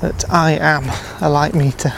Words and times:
that 0.00 0.24
I 0.30 0.52
am 0.52 0.84
a 1.20 1.28
light 1.28 1.54
meter. 1.54 1.88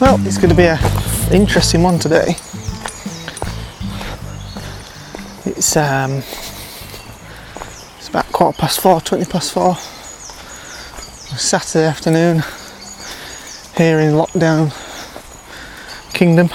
well, 0.00 0.18
it's 0.26 0.38
going 0.38 0.50
to 0.50 0.56
be 0.56 0.66
an 0.66 0.78
interesting 1.32 1.82
one 1.84 1.98
today. 2.00 2.36
It's 5.46 5.76
um, 5.76 6.22
it's 7.98 8.08
about 8.08 8.26
quarter 8.32 8.58
past 8.58 8.80
four, 8.80 9.00
twenty 9.00 9.24
past 9.24 9.52
four. 9.52 9.76
Saturday 11.36 11.86
afternoon 11.86 12.42
here 13.76 14.00
in 14.00 14.14
lockdown 14.14 14.72
kingdom, 16.12 16.48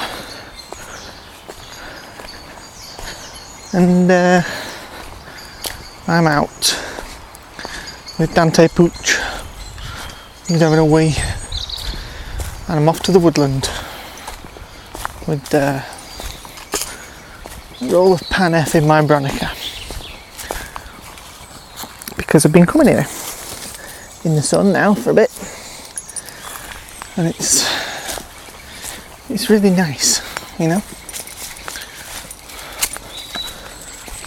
and 3.74 4.10
uh, 4.10 4.42
I'm 6.08 6.28
out 6.28 6.80
with 8.18 8.34
Dante 8.34 8.68
Pooch. 8.68 9.18
He's 10.48 10.62
having 10.62 10.80
a 10.80 10.86
wee, 10.86 11.14
and 12.68 12.80
I'm 12.80 12.90
off 12.90 13.02
to 13.02 13.12
the 13.12 13.20
woodland 13.20 13.70
with. 15.28 15.54
Uh, 15.54 15.82
roll 17.82 18.14
of 18.14 18.22
Pan 18.30 18.54
F 18.54 18.76
in 18.76 18.86
my 18.86 19.02
Bronica 19.02 19.56
because 22.18 22.46
I've 22.46 22.52
been 22.52 22.66
coming 22.66 22.88
here 22.88 23.06
in 24.26 24.36
the 24.36 24.42
sun 24.42 24.74
now 24.74 24.94
for 24.94 25.12
a 25.12 25.14
bit 25.14 25.29
and 27.20 27.28
it's 27.28 27.68
it's 29.30 29.50
really 29.50 29.70
nice 29.70 30.22
you 30.60 30.68
know? 30.68 30.82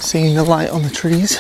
Seeing 0.01 0.35
the 0.35 0.43
light 0.43 0.71
on 0.71 0.83
the 0.83 0.89
trees. 0.89 1.39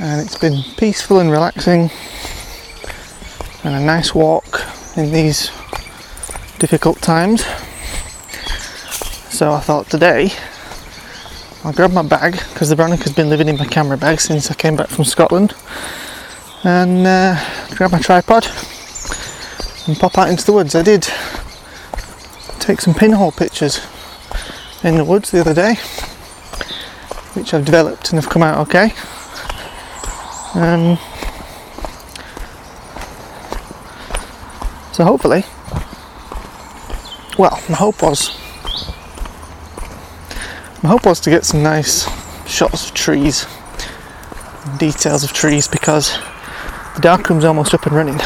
And 0.00 0.20
it's 0.20 0.36
been 0.36 0.64
peaceful 0.76 1.20
and 1.20 1.30
relaxing. 1.30 1.90
And 3.62 3.76
a 3.76 3.80
nice 3.80 4.12
walk 4.12 4.53
in 4.96 5.12
these 5.12 5.48
difficult 6.58 7.00
times. 7.02 7.42
So 9.30 9.52
I 9.52 9.60
thought 9.60 9.90
today 9.90 10.30
I'll 11.64 11.72
grab 11.72 11.92
my 11.92 12.02
bag 12.02 12.32
because 12.52 12.68
the 12.68 12.76
Bronica's 12.76 13.12
been 13.12 13.28
living 13.28 13.48
in 13.48 13.56
my 13.56 13.64
camera 13.66 13.96
bag 13.96 14.20
since 14.20 14.50
I 14.50 14.54
came 14.54 14.76
back 14.76 14.88
from 14.88 15.04
Scotland 15.04 15.54
and 16.62 17.06
uh, 17.06 17.36
grab 17.74 17.90
my 17.90 17.98
tripod 17.98 18.46
and 19.86 19.98
pop 19.98 20.16
out 20.16 20.30
into 20.30 20.44
the 20.44 20.52
woods. 20.52 20.74
I 20.74 20.82
did 20.82 21.08
take 22.60 22.80
some 22.80 22.94
pinhole 22.94 23.32
pictures 23.32 23.80
in 24.82 24.96
the 24.96 25.04
woods 25.04 25.30
the 25.30 25.40
other 25.40 25.54
day 25.54 25.76
which 27.34 27.52
I've 27.52 27.64
developed 27.64 28.10
and 28.10 28.22
have 28.22 28.30
come 28.30 28.42
out 28.42 28.58
okay. 28.68 28.92
Um, 30.54 30.98
so 34.94 35.02
hopefully, 35.02 35.42
well, 37.36 37.60
my 37.68 37.74
hope 37.74 38.00
was, 38.00 38.30
my 40.84 40.90
hope 40.90 41.04
was 41.04 41.18
to 41.18 41.30
get 41.30 41.44
some 41.44 41.64
nice 41.64 42.08
shots 42.48 42.88
of 42.88 42.94
trees, 42.94 43.44
details 44.78 45.24
of 45.24 45.32
trees, 45.32 45.66
because 45.66 46.16
the 46.94 47.00
darkroom's 47.00 47.44
almost 47.44 47.74
up 47.74 47.84
and 47.86 47.96
running. 47.96 48.20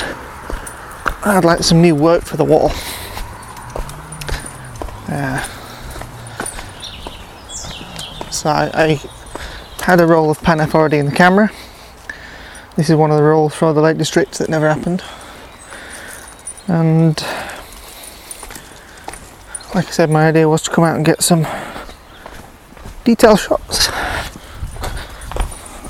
I'd 1.25 1.43
like 1.43 1.63
some 1.63 1.81
new 1.81 1.95
work 1.95 2.25
for 2.25 2.37
the 2.37 2.45
wall. 2.45 2.71
Uh, 5.09 5.41
so 8.31 8.51
I, 8.51 8.71
I 8.75 9.01
had 9.85 10.03
a 10.03 10.07
roll 10.07 10.31
of 10.31 10.43
Pan 10.43 10.61
already 10.61 10.99
in 10.99 11.07
the 11.07 11.13
camera. 11.13 11.51
This 12.77 12.91
is 12.91 12.97
one 12.97 13.11
of 13.11 13.17
the 13.17 13.23
rolls 13.23 13.55
for 13.55 13.73
the 13.73 13.81
Lake 13.81 13.97
District 13.97 14.37
that 14.39 14.51
never 14.51 14.69
happened. 14.69 15.03
And 16.69 17.17
like 19.75 19.87
I 19.87 19.91
said, 19.91 20.11
my 20.11 20.29
idea 20.29 20.49
was 20.49 20.63
to 20.63 20.71
come 20.71 20.85
out 20.85 20.97
and 20.97 21.05
get 21.05 21.23
some 21.23 21.47
detail 23.05 23.37
shots 23.37 23.89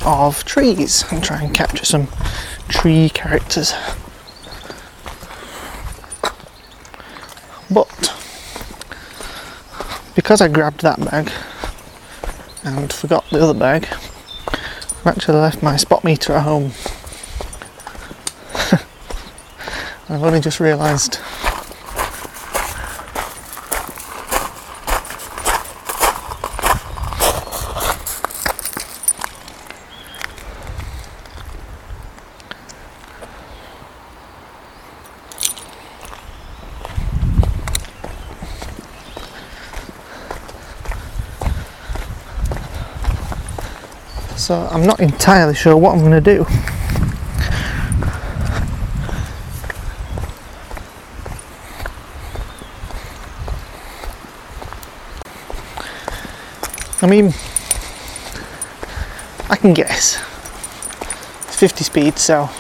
of 0.05 0.45
trees 0.45 1.05
and 1.11 1.23
try 1.23 1.43
and 1.43 1.55
capture 1.55 1.85
some 1.85 2.07
tree 2.69 3.09
characters. 3.09 3.75
But 7.71 8.15
because 10.15 10.41
I 10.41 10.49
grabbed 10.49 10.83
that 10.83 10.99
bag 10.99 11.31
and 12.65 12.93
forgot 12.93 13.29
the 13.31 13.43
other 13.43 13.59
bag, 13.59 13.89
I've 13.91 15.07
actually 15.07 15.39
left 15.39 15.63
my 15.63 15.77
spot 15.77 16.05
meter 16.05 16.35
at 16.35 16.45
home. 16.45 16.73
I've 20.11 20.23
only 20.23 20.41
just 20.41 20.59
realised. 20.59 21.19
So 44.37 44.67
I'm 44.71 44.87
not 44.87 45.01
entirely 45.01 45.55
sure 45.55 45.77
what 45.77 45.93
I'm 45.93 46.01
going 46.01 46.13
to 46.13 46.23
do. 46.23 46.47
I 57.01 57.07
mean, 57.07 57.33
I 59.49 59.57
can 59.57 59.73
guess. 59.73 60.21
It's 61.47 61.57
50 61.57 61.85
speed, 61.85 62.19
so 62.19 62.51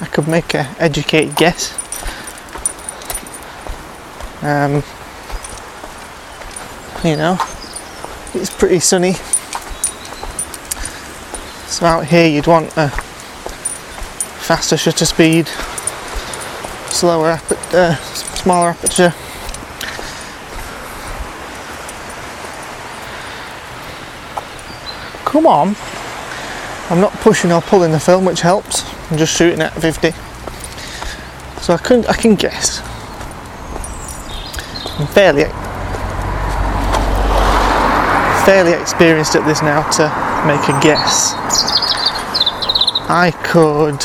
I 0.00 0.06
could 0.06 0.26
make 0.26 0.54
an 0.54 0.74
educated 0.78 1.36
guess. 1.36 1.74
Um, 4.42 4.82
you 7.04 7.16
know, 7.16 7.36
it's 8.32 8.50
pretty 8.56 8.80
sunny. 8.80 9.12
So 11.68 11.84
out 11.86 12.06
here 12.06 12.26
you'd 12.26 12.46
want 12.46 12.72
a 12.76 12.88
faster 12.88 14.78
shutter 14.78 15.04
speed, 15.04 15.46
slower, 16.88 17.32
aper- 17.32 17.76
uh, 17.76 17.96
smaller 17.96 18.70
aperture. 18.70 19.14
Come 25.32 25.46
on. 25.46 25.74
I'm 26.90 27.00
not 27.00 27.12
pushing 27.22 27.50
or 27.52 27.62
pulling 27.62 27.90
the 27.90 27.98
film, 27.98 28.26
which 28.26 28.42
helps. 28.42 28.84
I'm 29.10 29.16
just 29.16 29.34
shooting 29.34 29.62
at 29.62 29.72
50. 29.72 30.10
So 31.62 31.72
I 31.72 31.78
can 31.78 32.04
I 32.04 32.12
can 32.12 32.34
guess. 32.34 32.80
I'm 34.98 35.06
fairly 35.06 35.44
fairly 38.44 38.72
experienced 38.72 39.34
at 39.34 39.46
this 39.46 39.62
now 39.62 39.88
to 39.92 40.02
make 40.46 40.68
a 40.68 40.78
guess. 40.82 41.32
I 43.08 43.30
could 43.42 44.04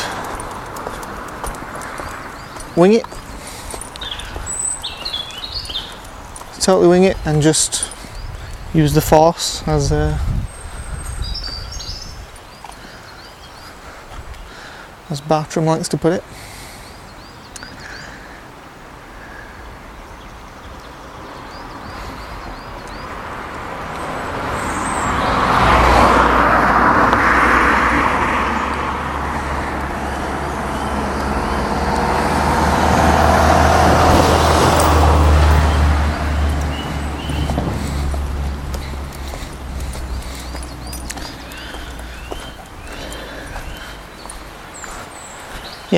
wing 2.78 2.94
it. 2.94 3.06
Totally 6.62 6.88
wing 6.88 7.04
it 7.04 7.18
and 7.26 7.42
just 7.42 7.92
use 8.74 8.94
the 8.94 9.02
force 9.02 9.68
as 9.68 9.92
a 9.92 10.18
as 15.18 15.28
Bartram 15.28 15.66
likes 15.66 15.88
to 15.90 15.98
put 15.98 16.14
it. 16.14 16.24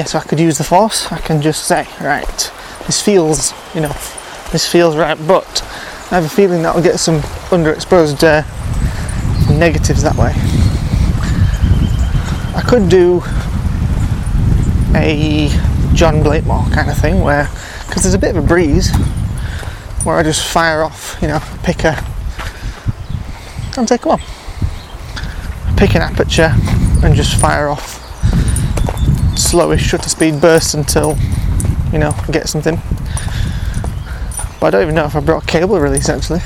So 0.10 0.18
I 0.18 0.24
could 0.24 0.40
use 0.40 0.58
the 0.58 0.64
force. 0.64 1.12
I 1.12 1.20
can 1.20 1.40
just 1.40 1.66
say, 1.66 1.88
right, 2.02 2.52
this 2.88 3.00
feels 3.00 3.54
you 3.76 3.82
know, 3.82 3.94
This 4.52 4.68
feels 4.68 4.96
right, 4.96 5.16
but 5.28 5.62
I 6.10 6.16
have 6.16 6.26
a 6.26 6.30
feeling 6.30 6.64
that 6.64 6.76
I'll 6.76 6.82
get 6.82 7.00
some 7.00 7.22
underexposed 7.52 8.24
uh, 8.24 8.42
negatives 9.54 10.02
that 10.02 10.16
way. 10.16 10.34
I 12.56 12.64
could 12.68 12.90
do 12.90 13.22
a 14.96 15.50
John 15.94 16.24
Blakemore 16.24 16.74
kind 16.74 16.90
of 16.90 16.98
thing 16.98 17.22
where, 17.22 17.48
because 17.88 18.02
there's 18.02 18.16
a 18.16 18.20
bit 18.20 18.36
of 18.36 18.44
a 18.44 18.48
breeze, 18.48 18.92
where 20.04 20.16
I 20.16 20.24
just 20.24 20.44
fire 20.44 20.82
off, 20.82 21.20
you 21.22 21.28
know, 21.28 21.42
pick 21.62 21.84
a, 21.84 22.04
and 23.78 23.88
take 23.88 24.08
one, 24.08 24.22
pick 25.78 25.94
an 25.94 26.02
aperture 26.02 26.56
and 27.04 27.14
just 27.14 27.40
fire 27.40 27.68
off 27.68 27.99
slowish 29.40 29.80
shutter 29.80 30.10
speed 30.10 30.42
bursts 30.42 30.74
until, 30.74 31.18
you 31.92 32.00
know, 32.00 32.12
I 32.16 32.32
get 32.32 32.50
something. 32.50 32.76
But 34.60 34.68
I 34.68 34.70
don't 34.72 34.82
even 34.84 34.96
know 34.96 35.06
if 35.06 35.16
I 35.16 35.22
brought 35.22 35.44
a 35.44 35.48
cable 35.48 35.80
release 35.80 36.10
actually. 36.10 36.42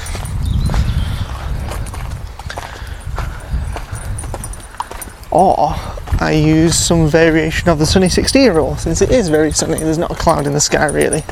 Or 5.31 5.73
I 6.19 6.33
use 6.33 6.77
some 6.77 7.07
variation 7.07 7.69
of 7.69 7.79
the 7.79 7.87
sunny 7.87 8.07
16 8.07 8.51
rule 8.51 8.77
since 8.77 9.01
it 9.01 9.09
is 9.09 9.29
very 9.29 9.51
sunny, 9.51 9.79
there's 9.79 9.97
not 9.97 10.11
a 10.11 10.15
cloud 10.15 10.45
in 10.45 10.53
the 10.53 10.61
sky 10.61 10.85
really. 10.85 11.23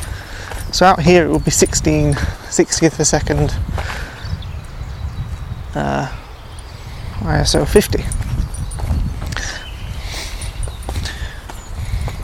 So 0.74 0.86
out 0.86 1.02
here 1.02 1.26
it 1.26 1.30
will 1.30 1.40
be 1.40 1.52
16 1.52 2.14
60th 2.14 2.94
of 2.94 3.00
a 3.00 3.06
second 3.06 3.56
uh, 5.76 6.12
ISO 7.20 7.68
50. 7.68 8.21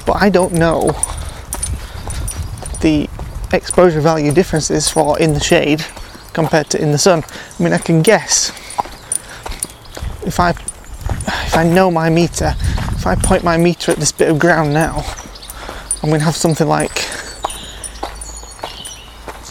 But 0.07 0.21
I 0.21 0.30
don't 0.30 0.54
know 0.54 0.94
the 2.81 3.09
exposure 3.51 4.01
value 4.01 4.31
differences 4.31 4.89
for 4.89 5.19
in 5.19 5.33
the 5.33 5.39
shade 5.39 5.86
compared 6.33 6.69
to 6.69 6.81
in 6.81 6.92
the 6.92 6.98
sun. 6.98 7.24
I 7.59 7.63
mean, 7.63 7.74
I 7.74 7.77
can 7.77 8.01
guess 8.01 8.50
if 10.25 10.39
I 10.39 10.51
if 10.51 11.56
I 11.56 11.63
know 11.63 11.92
my 11.92 12.09
meter, 12.09 12.56
if 12.94 13.06
I 13.06 13.15
point 13.15 13.44
my 13.44 13.57
meter 13.57 13.92
at 13.92 13.98
this 13.98 14.12
bit 14.12 14.30
of 14.30 14.39
ground 14.39 14.74
now, 14.74 15.04
I'm 16.01 16.09
going 16.09 16.19
to 16.19 16.25
have 16.25 16.36
something 16.36 16.68
like 16.68 17.00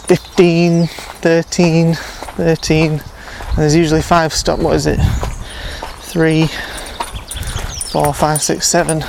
15, 0.07 0.87
13, 0.87 1.93
13, 1.93 2.91
and 2.91 3.01
there's 3.57 3.75
usually 3.75 4.01
five 4.01 4.33
stop. 4.33 4.59
What 4.59 4.75
is 4.75 4.87
it? 4.87 4.99
Three, 6.01 6.47
four, 7.91 8.13
five, 8.13 8.41
six, 8.41 8.67
seven. 8.67 9.03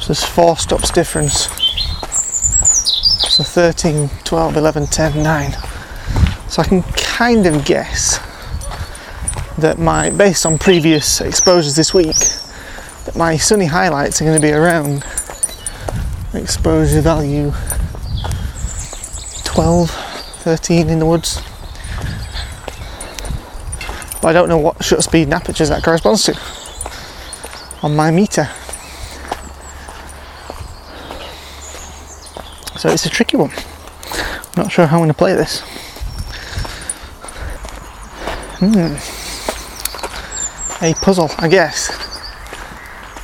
So 0.00 0.06
there's 0.08 0.24
four 0.24 0.56
stops 0.56 0.90
difference. 0.90 1.48
So 3.28 3.42
13, 3.44 4.08
12, 4.24 4.56
11, 4.56 4.86
10, 4.86 5.22
9. 5.22 5.52
So 6.48 6.62
I 6.62 6.64
can 6.66 6.82
kind 6.82 7.46
of 7.46 7.64
guess 7.64 8.18
that 9.58 9.78
my, 9.78 10.10
based 10.10 10.46
on 10.46 10.58
previous 10.58 11.20
exposures 11.20 11.76
this 11.76 11.92
week, 11.92 12.16
that 13.04 13.16
my 13.16 13.36
sunny 13.36 13.66
highlights 13.66 14.20
are 14.20 14.24
going 14.24 14.40
to 14.40 14.46
be 14.46 14.52
around 14.52 15.04
exposure 16.34 17.00
value 17.00 17.52
12, 19.44 19.90
13 19.90 20.88
in 20.88 20.98
the 20.98 21.06
woods. 21.06 21.42
But 24.20 24.28
I 24.28 24.32
don't 24.32 24.48
know 24.48 24.58
what 24.58 24.84
shutter 24.84 25.02
speed 25.02 25.24
and 25.24 25.34
apertures 25.34 25.68
that 25.68 25.82
corresponds 25.82 26.24
to 26.24 26.38
on 27.82 27.94
my 27.94 28.10
meter. 28.10 28.48
So 32.78 32.88
it's 32.90 33.04
a 33.06 33.10
tricky 33.10 33.36
one. 33.36 33.50
I'm 33.50 34.62
not 34.62 34.70
sure 34.70 34.86
how 34.86 34.98
I'm 34.98 35.00
going 35.00 35.08
to 35.08 35.14
play 35.14 35.34
this. 35.34 35.62
Hmm. 38.60 38.94
A 40.84 40.94
puzzle, 41.02 41.28
I 41.38 41.48
guess. 41.48 41.88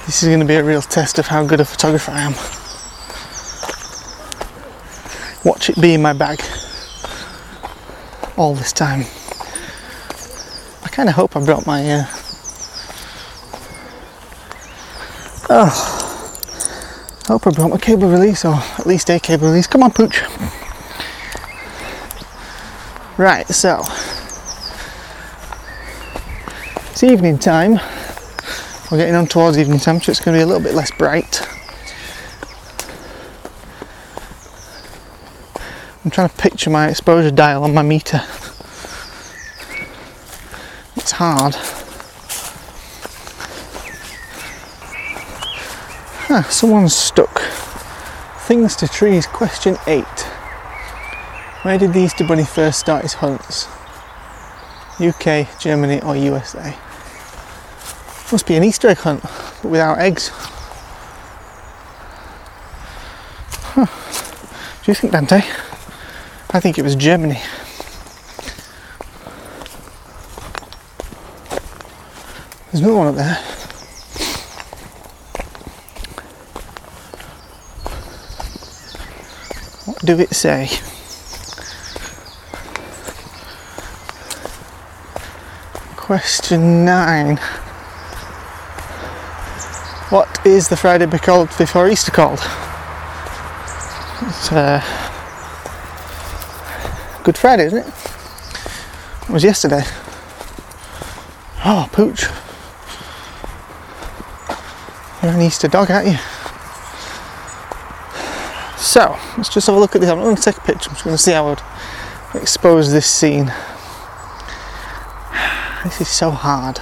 This 0.06 0.25
is 0.25 0.29
going 0.29 0.41
to 0.41 0.45
be 0.45 0.56
a 0.56 0.65
real 0.65 0.83
test 0.83 1.21
of 1.21 1.29
how 1.29 1.47
good 1.47 1.61
a 1.61 1.65
photographer 1.65 2.11
I 2.11 2.23
am. 2.23 2.33
Watch 5.45 5.71
it 5.71 5.81
be 5.81 5.95
in 5.95 6.03
my 6.03 6.15
bag 6.15 6.41
all 8.37 8.56
this 8.56 8.73
time. 8.73 9.05
I 10.83 10.89
kind 10.89 11.09
of 11.09 11.15
hope 11.15 11.37
I 11.37 11.45
brought 11.45 11.65
my. 11.65 11.89
Uh... 11.89 12.06
Oh. 15.49 16.04
Oh, 17.26 17.38
Hope 17.38 17.47
I 17.47 17.50
brought 17.53 17.71
my 17.71 17.79
cable 17.79 18.11
release, 18.11 18.44
or 18.44 18.53
at 18.53 18.87
least 18.87 19.09
a 19.09 19.19
cable 19.19 19.49
release. 19.49 19.67
Come 19.67 19.82
on, 19.82 19.93
Pooch. 19.93 20.23
Right, 23.17 23.49
so 23.49 23.82
it's 26.91 27.03
evening 27.03 27.38
time. 27.38 27.81
We're 28.91 28.99
getting 28.99 29.15
on 29.15 29.26
towards 29.26 29.56
evening 29.56 29.79
time, 29.79 30.03
so 30.03 30.11
it's 30.11 30.21
going 30.21 30.35
to 30.35 30.38
be 30.38 30.43
a 30.43 30.47
little 30.47 30.62
bit 30.62 30.75
less 30.75 30.91
bright. 30.91 31.41
I'm 36.05 36.11
trying 36.11 36.29
to 36.29 36.37
picture 36.37 36.69
my 36.69 36.88
exposure 36.88 37.31
dial 37.31 37.65
on 37.65 37.73
my 37.73 37.82
meter. 37.82 38.20
It's 40.97 41.12
hard. 41.12 41.56
Ah, 46.31 46.47
someone's 46.50 46.94
stuck. 46.94 47.43
Things 48.47 48.76
to 48.76 48.88
trees, 48.88 49.26
question 49.26 49.76
8. 49.87 50.03
Where 51.62 51.76
did 51.79 51.93
the 51.93 52.00
Easter 52.00 52.25
Bunny 52.25 52.44
first 52.44 52.81
start 52.81 53.03
his 53.03 53.15
hunts? 53.15 53.69
UK, 54.99 55.47
Germany, 55.61 56.00
or 56.00 56.17
USA? 56.17 56.76
Must 58.32 58.47
be 58.47 58.56
an 58.56 58.65
Easter 58.65 58.88
egg 58.88 58.99
hunt, 58.99 59.23
but 59.23 59.69
without 59.69 59.99
eggs. 59.99 60.31
Huh. 63.75 63.87
Do 64.82 64.91
you 64.91 64.94
think, 64.94 65.12
Dante? 65.12 65.43
I 66.51 66.60
think 66.60 66.79
it 66.79 66.82
was 66.82 66.96
Germany. 66.96 67.41
There's 72.72 72.82
another 72.82 72.96
one 72.96 73.06
up 73.08 73.15
there. 73.15 73.54
Do 80.05 80.20
it 80.20 80.34
say? 80.34 80.69
Question 85.96 86.84
nine. 86.84 87.39
What 90.11 90.46
is 90.46 90.69
the 90.69 90.77
Friday 90.77 91.06
before 91.06 91.89
Easter 91.89 92.13
called? 92.13 92.41
It's 94.23 94.53
uh, 94.53 94.82
Good 97.25 97.39
Friday, 97.39 97.65
isn't 97.65 97.79
it? 97.79 97.87
It 99.23 99.31
was 99.31 99.43
yesterday. 99.43 99.82
Oh, 101.65 101.89
pooch. 101.91 102.25
You're 105.23 105.32
an 105.32 105.41
Easter 105.41 105.69
dog, 105.69 105.91
aren't 105.91 106.08
you? 106.08 106.19
So 108.94 109.19
let's 109.36 109.48
just 109.48 109.67
have 109.67 109.74
a 109.74 109.81
look 109.81 109.96
at 109.96 110.01
this. 110.01 110.08
I'm 110.08 110.19
not 110.19 110.22
going 110.22 110.36
to 110.36 110.43
take 110.43 110.56
a 110.56 110.60
picture. 110.60 110.89
I'm 110.89 110.94
just 110.94 111.03
going 111.03 111.17
to 111.17 111.20
see 111.20 111.32
how 111.32 111.46
I 111.46 111.51
would 111.51 112.41
expose 112.41 112.93
this 112.93 113.10
scene. 113.10 113.46
This 115.82 116.01
is 116.01 116.06
so 116.06 116.31
hard. 116.31 116.79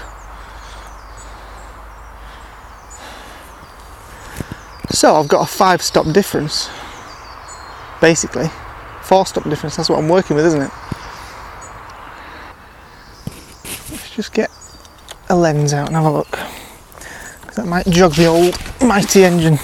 So 4.90 5.14
I've 5.14 5.26
got 5.26 5.49
a 5.49 5.50
five 5.50 5.81
stop 5.81 6.04
difference, 6.12 6.69
basically. 8.02 8.50
Four 9.00 9.25
stop 9.25 9.45
difference, 9.45 9.76
that's 9.76 9.88
what 9.88 9.99
I'm 9.99 10.11
working 10.11 10.37
with, 10.37 10.45
isn't 10.45 10.61
it? 10.61 10.71
Let's 13.90 14.14
just 14.14 14.35
get 14.35 14.50
a 15.31 15.35
lens 15.35 15.73
out 15.73 15.87
and 15.87 15.97
have 15.97 16.04
a 16.04 16.11
look. 16.11 16.38
That 17.57 17.64
might 17.64 17.87
jog 17.87 18.12
the 18.16 18.26
old 18.26 18.59
mighty 18.83 19.25
engine 19.25 19.59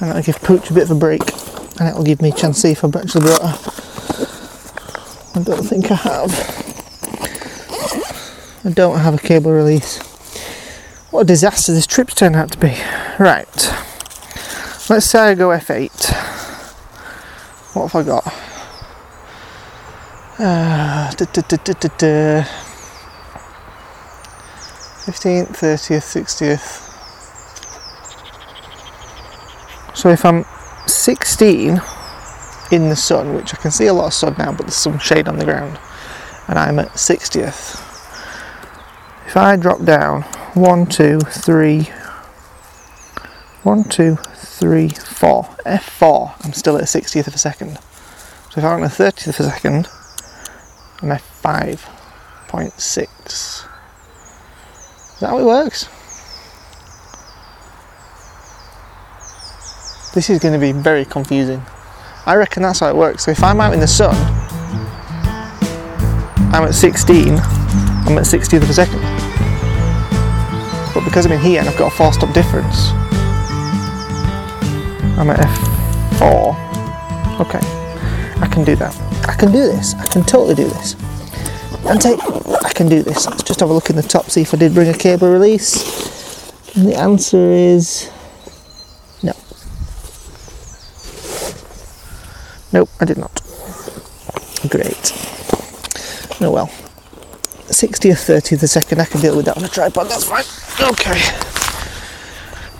and 0.00 0.10
that'll 0.10 0.22
give 0.22 0.40
Pooch 0.42 0.70
a 0.70 0.74
bit 0.74 0.82
of 0.82 0.90
a 0.90 0.94
break 0.94 1.35
and 1.78 1.88
it'll 1.88 2.04
give 2.04 2.22
me 2.22 2.30
a 2.30 2.34
chance 2.34 2.56
to 2.56 2.60
see 2.62 2.72
if 2.72 2.84
I've 2.84 2.96
actually 2.96 3.26
brought 3.26 3.42
her. 3.42 3.58
I 5.34 5.42
don't 5.42 5.62
think 5.62 5.90
I 5.90 5.94
have. 5.94 6.32
I 8.64 8.70
don't 8.70 8.98
have 8.98 9.14
a 9.14 9.18
cable 9.18 9.52
release. 9.52 9.98
What 11.10 11.20
a 11.20 11.24
disaster 11.24 11.72
this 11.72 11.86
trip's 11.86 12.14
turned 12.14 12.36
out 12.36 12.52
to 12.52 12.58
be. 12.58 12.74
Right. 13.18 13.72
Let's 14.88 15.06
say 15.06 15.18
I 15.18 15.34
go 15.34 15.48
F8. 15.48 16.12
What 17.74 17.92
have 17.92 17.94
I 17.94 18.02
got? 18.06 18.26
Uh, 20.38 21.10
15th, 25.06 25.48
30th, 25.56 26.24
60th, 26.24 26.82
So 29.96 30.10
if 30.10 30.24
I'm 30.26 30.44
16 30.86 31.80
in 32.70 32.88
the 32.88 32.96
sun, 32.96 33.34
which 33.34 33.54
I 33.54 33.58
can 33.58 33.70
see 33.70 33.86
a 33.86 33.92
lot 33.92 34.06
of 34.06 34.14
sun 34.14 34.34
now, 34.38 34.52
but 34.52 34.62
there's 34.62 34.74
some 34.74 34.98
shade 34.98 35.28
on 35.28 35.38
the 35.38 35.44
ground, 35.44 35.78
and 36.48 36.58
I'm 36.58 36.78
at 36.78 36.88
60th. 36.88 37.82
If 39.26 39.36
I 39.36 39.56
drop 39.56 39.84
down 39.84 40.22
one, 40.54 40.86
two, 40.86 41.20
three, 41.20 41.90
one, 43.62 43.84
two, 43.84 44.16
three, 44.34 44.88
four, 44.88 45.44
F4, 45.66 46.44
I'm 46.44 46.52
still 46.52 46.76
at 46.76 46.84
60th 46.84 47.26
of 47.26 47.34
a 47.34 47.38
second. 47.38 47.78
So 48.50 48.60
if 48.60 48.64
I 48.64 48.76
want 48.76 48.84
a 48.84 48.88
30th 48.88 49.40
of 49.40 49.46
a 49.46 49.50
second, 49.50 49.88
I'm 51.02 51.10
F5.6. 51.10 53.26
Is 53.26 53.66
that 55.20 55.28
how 55.28 55.38
it 55.38 55.44
works? 55.44 55.88
This 60.16 60.30
is 60.30 60.38
going 60.38 60.54
to 60.54 60.58
be 60.58 60.72
very 60.72 61.04
confusing. 61.04 61.62
I 62.24 62.36
reckon 62.36 62.62
that's 62.62 62.80
how 62.80 62.88
it 62.88 62.96
works. 62.96 63.26
So 63.26 63.32
if 63.32 63.44
I'm 63.44 63.60
out 63.60 63.74
in 63.74 63.80
the 63.80 63.86
sun, 63.86 64.14
I'm 66.54 66.64
at 66.64 66.74
16, 66.74 67.34
I'm 67.34 68.16
at 68.16 68.24
60th 68.24 68.62
of 68.62 68.70
a 68.70 68.72
second. 68.72 69.02
But 70.94 71.04
because 71.04 71.26
I'm 71.26 71.32
in 71.32 71.40
here 71.40 71.60
and 71.60 71.68
I've 71.68 71.76
got 71.76 71.92
a 71.92 71.94
four 71.94 72.14
stop 72.14 72.32
difference, 72.32 72.92
I'm 75.18 75.28
at 75.28 75.38
F4. 75.38 77.40
Okay, 77.40 77.60
I 78.40 78.48
can 78.50 78.64
do 78.64 78.74
that. 78.76 78.96
I 79.28 79.34
can 79.34 79.52
do 79.52 79.58
this. 79.58 79.92
I 79.96 80.06
can 80.06 80.22
totally 80.22 80.54
do 80.54 80.64
this. 80.64 80.94
And 81.84 82.00
take, 82.00 82.18
I 82.64 82.72
can 82.72 82.88
do 82.88 83.02
this. 83.02 83.26
Let's 83.26 83.42
just 83.42 83.60
have 83.60 83.68
a 83.68 83.74
look 83.74 83.90
in 83.90 83.96
the 83.96 84.02
top, 84.02 84.30
see 84.30 84.40
if 84.40 84.54
I 84.54 84.56
did 84.56 84.72
bring 84.72 84.88
a 84.88 84.96
cable 84.96 85.30
release. 85.30 86.74
And 86.74 86.88
the 86.88 86.94
answer 86.94 87.52
is 87.52 88.10
Nope, 92.72 92.90
I 93.00 93.04
did 93.04 93.18
not. 93.18 93.40
Great. 94.68 95.12
Oh 96.40 96.50
well. 96.50 96.70
60th, 97.68 98.26
30th 98.26 98.62
a 98.62 98.68
second, 98.68 99.00
I 99.00 99.04
can 99.04 99.20
deal 99.20 99.36
with 99.36 99.46
that 99.46 99.56
on 99.56 99.64
a 99.64 99.68
tripod, 99.68 100.08
that's 100.08 100.24
fine. 100.24 100.44
Okay. 100.90 101.20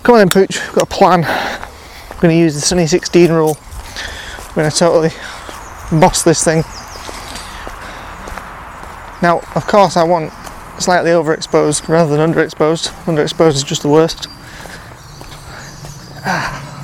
Come 0.03 0.15
on 0.15 0.21
then, 0.21 0.31
Pooch, 0.31 0.61
I've 0.61 0.75
got 0.75 0.85
a 0.85 0.87
plan. 0.87 1.25
I'm 1.25 2.21
going 2.21 2.35
to 2.35 2.39
use 2.39 2.55
the 2.55 2.61
Sunny 2.61 2.87
16 2.87 3.33
rule. 3.33 3.59
I'm 4.39 4.55
going 4.55 4.71
to 4.71 4.77
totally 4.77 5.11
boss 6.01 6.23
this 6.23 6.45
thing. 6.45 6.63
Now, 9.23 9.41
of 9.55 9.67
course, 9.67 9.97
I 9.97 10.05
want 10.05 10.33
slightly 10.79 11.11
overexposed 11.11 11.89
rather 11.89 12.17
than 12.17 12.33
underexposed. 12.33 12.89
Underexposed 13.07 13.55
is 13.55 13.65
just 13.65 13.83
the 13.83 13.89
worst. 13.89 14.29
Ah. 16.25 16.76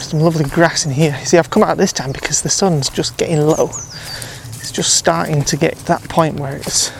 Some 0.00 0.20
lovely 0.20 0.44
grass 0.44 0.86
in 0.86 0.92
here. 0.92 1.16
You 1.20 1.26
see, 1.26 1.38
I've 1.38 1.50
come 1.50 1.62
out 1.62 1.76
this 1.76 1.92
time 1.92 2.10
because 2.10 2.42
the 2.42 2.48
sun's 2.48 2.88
just 2.88 3.16
getting 3.16 3.38
low. 3.38 3.66
It's 3.66 4.72
just 4.72 4.94
starting 4.94 5.44
to 5.44 5.56
get 5.56 5.76
that 5.86 6.02
point 6.08 6.40
where 6.40 6.56
it's 6.56 6.90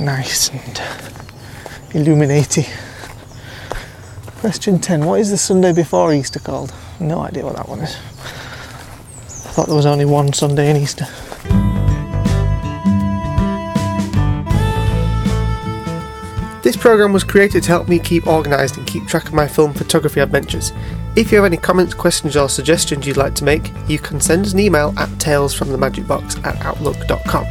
nice 0.00 0.50
and 0.50 0.82
illuminating. 1.94 2.64
Question 4.40 4.78
10 4.78 5.04
What 5.04 5.20
is 5.20 5.30
the 5.30 5.38
Sunday 5.38 5.72
before 5.72 6.12
Easter 6.12 6.40
called? 6.40 6.74
No 6.98 7.20
idea 7.20 7.44
what 7.44 7.56
that 7.56 7.68
one 7.68 7.80
is. 7.80 7.94
I 7.94 9.52
thought 9.52 9.66
there 9.66 9.76
was 9.76 9.86
only 9.86 10.04
one 10.04 10.32
Sunday 10.32 10.70
in 10.70 10.76
Easter. 10.76 11.06
This 16.62 16.76
programme 16.76 17.12
was 17.12 17.22
created 17.22 17.62
to 17.62 17.68
help 17.68 17.88
me 17.88 18.00
keep 18.00 18.26
organised 18.26 18.76
and 18.76 18.86
keep 18.86 19.06
track 19.06 19.26
of 19.28 19.34
my 19.34 19.46
film 19.46 19.72
photography 19.72 20.18
adventures. 20.18 20.72
If 21.16 21.32
you 21.32 21.38
have 21.38 21.46
any 21.46 21.56
comments, 21.56 21.94
questions, 21.94 22.36
or 22.36 22.46
suggestions 22.46 23.06
you'd 23.06 23.16
like 23.16 23.34
to 23.36 23.44
make, 23.44 23.72
you 23.88 23.98
can 23.98 24.20
send 24.20 24.44
us 24.44 24.52
an 24.52 24.60
email 24.60 24.92
at 24.98 25.08
talesfromthemagicbox 25.12 26.44
at 26.44 26.60
outlook.com. 26.60 27.46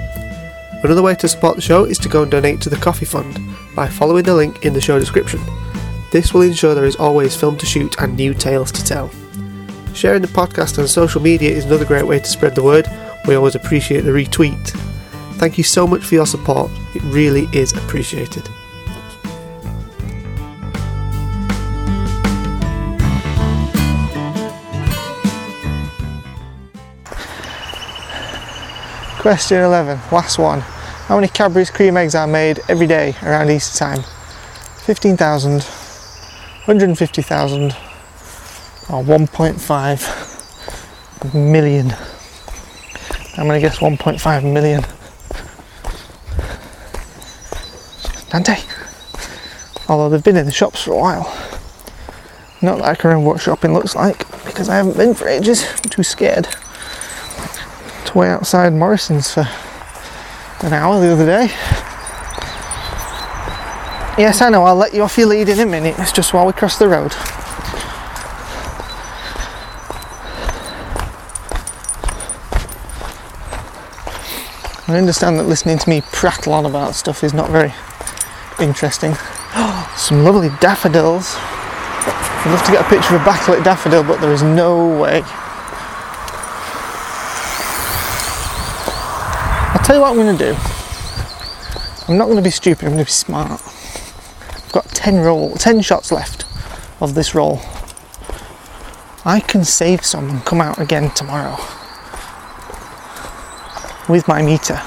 Another 0.84 1.02
way 1.02 1.16
to 1.16 1.28
support 1.28 1.56
the 1.56 1.64
show 1.64 1.84
is 1.84 1.98
to 1.98 2.08
go 2.08 2.22
and 2.22 2.30
donate 2.30 2.62
to 2.62 2.70
the 2.70 2.76
Coffee 2.76 3.08
Fund 3.08 3.40
by 3.76 3.88
following 3.88 4.24
the 4.24 4.36
link 4.36 4.64
in 4.68 4.74
the 4.74 4.82
show 4.82 5.00
description. 5.00 5.42
This 6.12 6.32
will 6.32 6.44
ensure 6.44 6.76
there 6.76 6.86
is 6.86 6.98
always 6.98 7.36
film 7.36 7.58
to 7.58 7.66
shoot 7.66 8.00
and 8.00 8.16
new 8.16 8.36
tales 8.36 8.72
to 8.72 8.84
tell. 8.84 9.10
Sharing 9.96 10.22
the 10.22 10.28
podcast 10.28 10.78
on 10.78 10.88
social 10.88 11.20
media 11.20 11.50
is 11.50 11.66
another 11.66 11.86
great 11.86 12.06
way 12.06 12.20
to 12.20 12.26
spread 12.26 12.54
the 12.54 12.62
word. 12.62 12.88
We 13.28 13.34
always 13.34 13.56
appreciate 13.56 14.02
the 14.02 14.12
retweet. 14.12 14.70
Thank 15.38 15.58
you 15.58 15.64
so 15.64 15.88
much 15.88 16.04
for 16.04 16.14
your 16.14 16.28
support, 16.28 16.70
it 16.94 17.02
really 17.02 17.50
is 17.52 17.74
appreciated. 17.74 18.48
Question 29.26 29.58
11, 29.64 29.98
last 30.12 30.38
one. 30.38 30.60
How 30.60 31.16
many 31.16 31.28
Cadbury's 31.28 31.72
cream 31.72 31.98
eggs 31.98 32.14
are 32.14 32.28
made 32.28 32.60
every 32.70 32.86
day 32.86 33.16
around 33.24 33.50
Easter 33.50 33.80
time? 33.80 34.04
15,000, 34.84 35.64
150,000, 35.64 37.64
or 37.64 39.04
1.5 39.04 41.34
million? 41.34 41.92
I'm 43.36 43.48
going 43.48 43.60
to 43.60 43.68
guess 43.68 43.80
1.5 43.80 44.54
million. 44.54 44.84
Dante. 48.30 48.58
Although 49.90 50.10
they've 50.10 50.24
been 50.24 50.38
in 50.38 50.46
the 50.46 50.52
shops 50.52 50.84
for 50.84 50.92
a 50.92 51.00
while. 51.00 51.36
Not 52.62 52.78
that 52.78 52.86
I 52.86 52.94
can 52.94 53.10
remember 53.10 53.32
what 53.32 53.42
shopping 53.42 53.74
looks 53.74 53.96
like 53.96 54.20
because 54.46 54.70
I 54.70 54.76
haven't 54.76 54.98
been 54.98 55.16
for 55.16 55.28
ages. 55.28 55.66
I'm 55.84 55.90
too 55.90 56.04
scared 56.04 56.48
wait 58.14 58.30
outside 58.30 58.74
Morrison's 58.74 59.34
for 59.34 59.48
an 60.62 60.74
hour 60.74 61.00
the 61.00 61.14
other 61.14 61.26
day. 61.26 61.48
Yes, 64.18 64.42
I 64.42 64.50
know, 64.50 64.64
I'll 64.64 64.76
let 64.76 64.94
you 64.94 65.02
off 65.02 65.18
your 65.18 65.28
lead 65.28 65.50
in 65.50 65.60
a 65.60 65.66
minute. 65.66 65.96
It's 65.98 66.12
just 66.12 66.34
while 66.34 66.46
we 66.46 66.54
cross 66.54 66.78
the 66.78 66.88
road. 66.88 67.14
I 74.88 74.98
understand 74.98 75.40
that 75.40 75.48
listening 75.48 75.80
to 75.80 75.90
me 75.90 76.02
prattle 76.12 76.54
on 76.54 76.66
about 76.66 76.96
stuff 76.96 77.24
is 77.24 77.34
not 77.34 77.50
very 77.50 77.74
interesting. 78.60 79.16
Some 79.98 80.24
lovely 80.24 80.50
daffodils. 80.62 81.36
I'd 81.38 82.52
love 82.52 82.64
to 82.66 82.72
get 82.72 82.86
a 82.86 82.90
picture 82.90 83.16
of 83.16 83.22
a 83.22 83.26
backlit 83.26 83.64
daffodil, 83.64 84.04
but 84.04 84.22
there 84.22 84.32
is 84.32 84.44
no 84.44 85.00
way. 85.02 85.24
Tell 89.86 89.98
you 89.98 90.02
what 90.02 90.10
I'm 90.10 90.16
going 90.16 90.36
to 90.36 90.52
do. 90.52 90.58
I'm 92.08 92.18
not 92.18 92.26
going 92.26 92.38
to 92.38 92.42
be 92.42 92.50
stupid. 92.50 92.86
I'm 92.86 92.94
going 92.94 93.06
to 93.06 93.06
be 93.06 93.12
smart. 93.12 93.62
I've 93.62 94.72
got 94.72 94.86
10 94.86 95.20
roll, 95.20 95.54
10 95.54 95.82
shots 95.82 96.12
left 96.12 96.44
of 97.00 97.14
this 97.14 97.36
roll. 97.36 97.60
I 99.26 99.44
can 99.48 99.64
save 99.64 100.04
some 100.04 100.28
and 100.28 100.44
come 100.44 100.60
out 100.60 100.80
again 100.80 101.12
tomorrow 101.12 101.56
with 104.10 104.28
my 104.28 104.42
meter. 104.42 104.82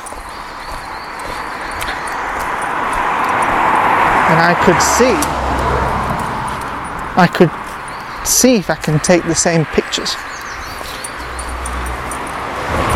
And 4.26 4.40
I 4.42 4.54
could 4.64 4.82
see, 4.82 5.14
I 7.16 7.28
could 7.32 7.52
see 8.26 8.56
if 8.56 8.68
I 8.68 8.74
can 8.74 8.98
take 8.98 9.22
the 9.26 9.36
same 9.36 9.64
pictures. 9.66 10.16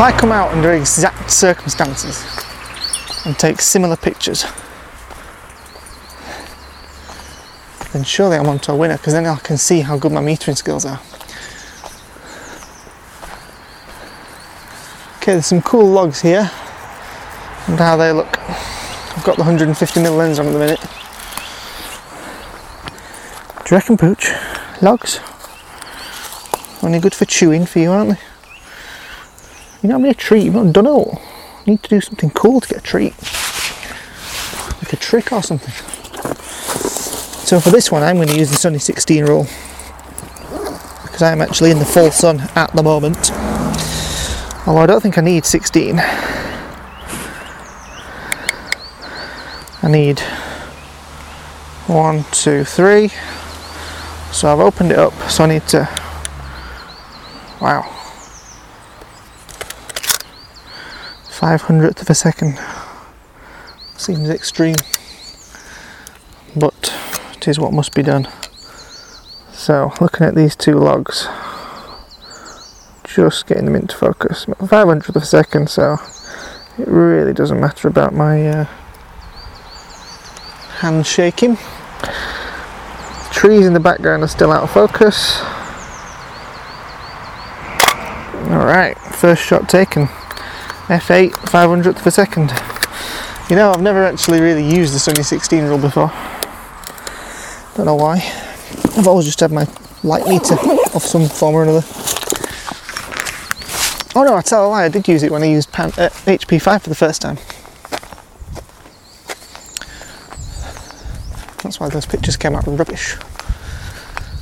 I 0.03 0.11
come 0.11 0.33
out 0.33 0.51
under 0.51 0.73
exact 0.73 1.31
circumstances 1.31 2.27
and 3.25 3.39
take 3.39 3.61
similar 3.61 3.97
pictures, 3.97 4.45
then 7.93 8.03
surely 8.03 8.37
I'm 8.37 8.49
onto 8.49 8.73
a 8.73 8.77
winner 8.77 8.97
because 8.97 9.13
then 9.13 9.27
I 9.27 9.37
can 9.37 9.57
see 9.57 9.79
how 9.83 9.97
good 9.97 10.11
my 10.11 10.21
metering 10.21 10.57
skills 10.57 10.85
are. 10.85 11.01
Okay, 15.19 15.35
there's 15.35 15.47
some 15.47 15.63
cool 15.63 15.87
logs 15.87 16.21
here 16.21 16.51
and 17.69 17.79
how 17.79 17.97
they 17.97 18.11
look. 18.11 18.41
I've 18.41 19.23
got 19.23 19.37
the 19.37 19.45
150mm 19.45 20.19
lens 20.19 20.41
on 20.41 20.49
at 20.49 20.53
the 20.53 20.59
minute. 20.59 20.81
Do 23.65 23.73
you 23.73 23.77
reckon, 23.77 23.97
Pooch? 23.97 24.33
Logs? 24.83 25.21
Only 26.83 26.99
good 26.99 27.15
for 27.15 27.25
chewing 27.25 27.67
for 27.67 27.79
you, 27.79 27.93
aren't 27.93 28.19
they? 28.19 28.32
You 29.83 29.89
know, 29.89 29.97
I 29.97 29.99
mean, 29.99 30.11
a 30.11 30.15
treat. 30.15 30.45
You've 30.45 30.55
not 30.55 30.73
done 30.73 30.87
all. 30.87 31.21
You 31.65 31.73
need 31.73 31.83
to 31.83 31.89
do 31.89 32.01
something 32.01 32.31
cool 32.31 32.61
to 32.61 32.69
get 32.69 32.79
a 32.79 32.83
treat, 32.83 33.15
like 34.79 34.93
a 34.93 34.97
trick 34.97 35.33
or 35.33 35.43
something. 35.43 35.73
So 37.45 37.61
for 37.61 37.71
this 37.71 37.91
one, 37.91 38.03
I'm 38.03 38.17
going 38.17 38.29
to 38.29 38.39
use 38.39 38.51
the 38.51 38.57
Sunny 38.57 38.79
16 38.79 39.25
rule 39.25 39.47
because 41.03 41.23
I'm 41.23 41.41
actually 41.41 41.71
in 41.73 41.79
the 41.79 41.85
full 41.85 42.11
sun 42.11 42.41
at 42.55 42.73
the 42.75 42.83
moment. 42.83 43.33
Although 44.67 44.81
I 44.81 44.87
don't 44.87 45.03
think 45.03 45.19
I 45.19 45.21
need 45.21 45.45
16. 45.45 45.99
I 49.85 49.89
need 49.89 50.21
one, 51.89 52.25
two, 52.31 52.65
three, 52.65 53.09
So 54.31 54.51
I've 54.51 54.61
opened 54.61 54.93
it 54.93 54.99
up, 54.99 55.12
so 55.29 55.45
I 55.45 55.49
need 55.49 55.67
to. 55.69 55.89
Wow. 57.61 58.02
500th 61.43 62.01
of 62.01 62.09
a 62.09 62.15
second. 62.15 62.57
Seems 63.97 64.31
extreme. 64.31 64.77
But 66.55 66.95
it 67.37 67.49
is 67.49 67.59
what 67.59 67.73
must 67.73 67.95
be 67.95 68.05
done. 68.05 68.29
So, 69.51 69.93
looking 70.01 70.25
at 70.25 70.37
these 70.37 70.55
two 70.55 70.77
logs, 70.77 71.27
just 73.03 73.49
getting 73.49 73.65
them 73.65 73.75
into 73.75 73.97
focus. 73.97 74.47
500th 74.47 75.09
of 75.09 75.17
a 75.17 75.25
second, 75.25 75.69
so 75.69 75.97
it 76.79 76.87
really 76.87 77.33
doesn't 77.33 77.59
matter 77.59 77.89
about 77.89 78.15
my 78.15 78.49
uh, 78.49 78.65
hand 80.79 81.05
shaking. 81.05 81.59
Trees 83.33 83.67
in 83.67 83.73
the 83.73 83.81
background 83.81 84.23
are 84.23 84.29
still 84.29 84.53
out 84.53 84.63
of 84.63 84.71
focus. 84.71 85.41
Alright, 88.49 88.97
first 88.97 89.43
shot 89.43 89.69
taken. 89.69 90.09
F8, 90.89 91.31
500th 91.31 92.01
of 92.01 92.07
a 92.07 92.11
second. 92.11 92.53
You 93.49 93.57
know, 93.57 93.71
I've 93.73 93.83
never 93.83 94.05
actually 94.05 94.41
really 94.41 94.65
used 94.65 94.95
the 94.95 94.99
Sunny 94.99 95.23
16 95.23 95.65
rule 95.65 95.79
before. 95.79 96.12
Don't 97.77 97.87
know 97.87 97.95
why. 97.95 98.17
I've 98.97 99.07
always 99.07 99.27
just 99.27 99.41
had 99.41 99.53
my 99.53 99.67
light 100.03 100.27
meter 100.27 100.57
of 100.95 101.03
some 101.03 101.29
form 101.29 101.55
or 101.55 101.62
another. 101.62 101.87
Oh 104.15 104.25
no, 104.25 104.35
I 104.37 104.43
tell 104.43 104.67
a 104.67 104.69
lie, 104.69 104.85
I 104.85 104.89
did 104.89 105.09
use 105.09 105.23
it 105.23 105.31
when 105.31 105.43
I 105.43 105.47
used 105.47 105.73
Pan- 105.73 105.93
uh, 105.97 106.11
HP5 106.27 106.83
for 106.83 106.89
the 106.89 106.95
first 106.95 107.23
time. 107.23 107.37
That's 111.62 111.79
why 111.79 111.89
those 111.89 112.07
pictures 112.07 112.37
came 112.37 112.55
out 112.55 112.67
rubbish. 112.67 113.17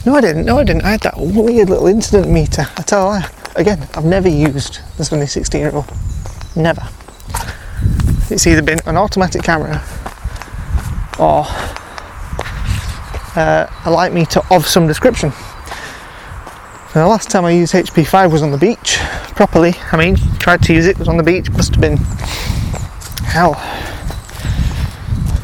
No, 0.07 0.15
I 0.15 0.23
didn't. 0.23 0.47
No, 0.47 0.59
I 0.59 0.65
didn't. 0.65 0.83
I 0.83 0.93
had 0.93 1.01
that 1.01 1.15
weird 1.19 1.69
little 1.69 1.87
incident 1.87 2.31
meter. 2.31 2.67
I 2.77 2.83
tell 2.83 3.07
a 3.07 3.09
lie. 3.09 3.31
Again, 3.57 3.87
I've 3.95 4.05
never 4.07 4.29
used 4.29 4.81
the 4.97 5.05
Sunny 5.05 5.27
16 5.27 5.67
rule. 5.67 5.87
Never. 6.57 6.89
It's 8.31 8.47
either 8.47 8.63
been 8.63 8.81
an 8.87 8.97
automatic 8.97 9.43
camera 9.43 9.83
or 11.19 11.45
uh, 13.37 13.67
a 13.85 13.91
light 13.91 14.13
meter 14.13 14.41
of 14.51 14.67
some 14.67 14.87
description. 14.87 15.31
Now, 16.95 17.03
the 17.03 17.07
last 17.07 17.31
time 17.31 17.45
I 17.45 17.53
used 17.53 17.73
HP5 17.73 18.33
was 18.33 18.43
on 18.43 18.51
the 18.51 18.59
beach 18.59 18.99
properly. 19.37 19.75
I 19.93 19.97
mean, 19.97 20.17
tried 20.39 20.63
to 20.65 20.73
use 20.73 20.87
it, 20.87 20.99
was 20.99 21.09
on 21.09 21.17
the 21.17 21.23
beach, 21.23 21.51
must 21.51 21.73
have 21.73 21.81
been 21.81 21.97
hell, 23.25 23.55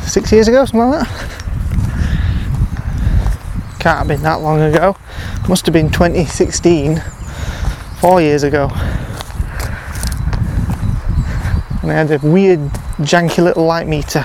six 0.03 0.33
years 0.33 0.49
ago, 0.49 0.65
something 0.65 0.91
like 0.91 1.09
that. 1.09 1.37
Can't 3.79 3.99
have 3.99 4.09
been 4.09 4.23
that 4.23 4.41
long 4.41 4.61
ago. 4.61 4.97
Must 5.49 5.65
have 5.67 5.73
been 5.73 5.91
2016, 5.91 7.01
four 8.01 8.21
years 8.21 8.43
ago. 8.43 8.69
And 11.87 11.93
I 11.93 12.03
had 12.03 12.11
a 12.11 12.27
weird, 12.27 12.59
janky 12.99 13.45
little 13.45 13.65
light 13.65 13.87
meter. 13.87 14.25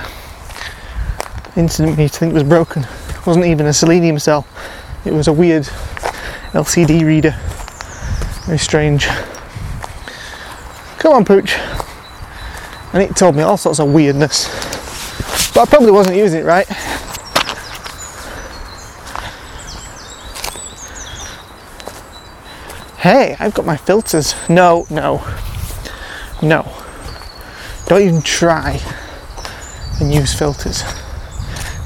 Incident 1.54 1.96
meter, 1.96 2.16
I 2.16 2.18
think 2.18 2.34
was 2.34 2.42
broken. 2.42 2.82
It 2.82 3.24
wasn't 3.24 3.46
even 3.46 3.66
a 3.66 3.72
selenium 3.72 4.18
cell, 4.18 4.48
it 5.04 5.12
was 5.12 5.28
a 5.28 5.32
weird 5.32 5.62
LCD 6.54 7.04
reader. 7.06 7.36
Very 8.46 8.58
strange. 8.58 9.06
Come 10.98 11.12
on, 11.12 11.24
Pooch. 11.24 11.56
And 12.92 13.00
it 13.00 13.14
told 13.14 13.36
me 13.36 13.42
all 13.44 13.56
sorts 13.56 13.78
of 13.78 13.92
weirdness. 13.92 14.48
But 15.54 15.60
I 15.60 15.66
probably 15.66 15.92
wasn't 15.92 16.16
using 16.16 16.40
it 16.40 16.44
right. 16.44 16.66
Hey, 22.98 23.36
I've 23.38 23.54
got 23.54 23.64
my 23.64 23.76
filters. 23.76 24.34
No, 24.48 24.84
no, 24.90 25.24
no. 26.42 26.81
Don't 27.86 28.02
even 28.02 28.22
try 28.22 28.80
and 30.00 30.12
use 30.12 30.32
filters 30.32 30.82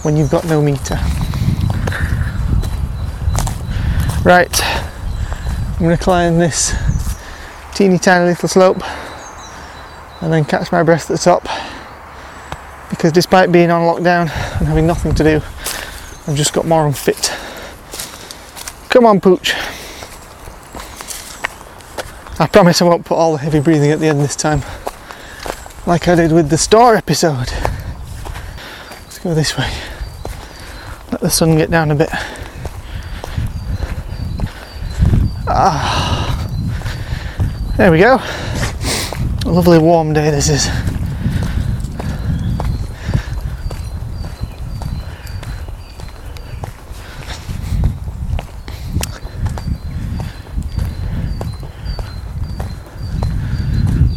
when 0.03 0.17
you've 0.17 0.31
got 0.31 0.45
no 0.45 0.63
meter. 0.63 0.99
Right, 4.25 4.63
I'm 4.63 5.79
going 5.79 5.97
to 5.97 6.03
climb 6.03 6.39
this 6.39 6.75
teeny 7.75 7.99
tiny 7.99 8.27
little 8.27 8.49
slope 8.49 8.83
and 10.23 10.33
then 10.33 10.45
catch 10.45 10.73
my 10.73 10.83
breath 10.83 11.11
at 11.11 11.19
the 11.19 11.23
top 11.23 11.43
because 12.91 13.13
despite 13.13 13.53
being 13.53 13.71
on 13.71 13.83
lockdown 13.83 14.23
and 14.59 14.67
having 14.67 14.87
nothing 14.87 15.15
to 15.15 15.23
do, 15.23 15.37
I've 16.27 16.37
just 16.37 16.53
got 16.53 16.67
more 16.67 16.87
unfit. 16.87 17.33
Come 18.89 19.07
on, 19.07 19.21
Pooch. 19.21 19.55
I 22.41 22.47
promise 22.47 22.81
I 22.81 22.85
won't 22.85 23.05
put 23.05 23.15
all 23.17 23.33
the 23.33 23.39
heavy 23.39 23.61
breathing 23.61 23.91
at 23.91 24.01
the 24.01 24.09
end 24.09 24.21
this 24.21 24.37
time, 24.37 24.63
like 25.87 26.09
I 26.09 26.17
did 26.17 26.33
with 26.33 26.51
the 26.51 26.59
store 26.59 26.97
episode. 26.97 27.49
Let's 29.05 29.21
go 29.21 29.35
this 29.35 29.57
way. 29.57 29.71
Let 31.13 31.21
the 31.21 31.31
sun 31.31 31.57
get 31.57 31.71
down 31.71 31.93
a 31.93 31.95
bit. 31.95 32.09
Ah, 35.49 36.51
there 37.77 37.93
we 37.93 38.01
go. 38.01 38.19
A 39.47 39.51
lovely 39.51 39.79
warm 39.79 40.13
day 40.13 40.31
this 40.31 40.49
is. 40.49 40.96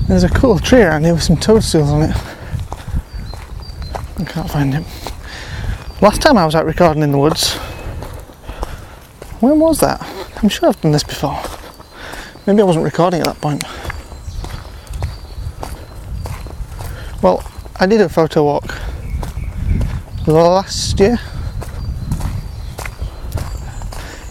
There's 0.09 0.23
a 0.23 0.29
cool 0.29 0.57
tree 0.57 0.81
around 0.81 1.03
here 1.03 1.13
with 1.13 1.21
some 1.21 1.37
toadstools 1.37 1.91
on 1.91 2.01
it. 2.01 2.17
I 4.17 4.23
can't 4.23 4.49
find 4.49 4.73
it. 4.73 4.83
Last 6.01 6.19
time 6.19 6.35
I 6.35 6.47
was 6.47 6.55
out 6.55 6.65
recording 6.65 7.03
in 7.03 7.11
the 7.11 7.19
woods, 7.19 7.53
when 9.39 9.59
was 9.59 9.81
that? 9.81 10.01
I'm 10.41 10.49
sure 10.49 10.67
I've 10.67 10.81
done 10.81 10.93
this 10.93 11.03
before. 11.03 11.39
Maybe 12.47 12.59
I 12.59 12.65
wasn't 12.65 12.85
recording 12.85 13.19
at 13.21 13.27
that 13.27 13.39
point. 13.39 13.63
Well, 17.21 17.47
I 17.79 17.85
did 17.85 18.01
a 18.01 18.09
photo 18.09 18.43
walk 18.43 18.79
last 20.25 20.99
year 20.99 21.19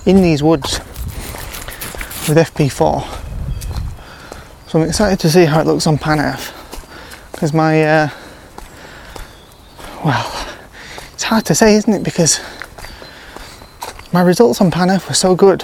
in 0.07 0.23
these 0.23 0.43
woods 0.43 0.81
with 2.29 2.37
FP4 2.37 3.18
so 4.69 4.79
I'm 4.79 4.87
excited 4.87 5.19
to 5.21 5.31
see 5.31 5.47
how 5.47 5.61
it 5.61 5.67
looks 5.67 5.87
on 5.87 5.97
PanF 5.97 6.53
because 7.33 7.55
my, 7.55 7.83
uh, 7.83 8.11
well, 10.05 10.47
it's 11.15 11.23
hard 11.23 11.47
to 11.47 11.55
say, 11.55 11.75
isn't 11.77 11.91
it? 11.91 12.03
Because 12.03 12.39
my 14.13 14.21
results 14.21 14.61
on 14.61 14.71
PanF 14.71 15.09
were 15.09 15.15
so 15.15 15.35
good 15.35 15.63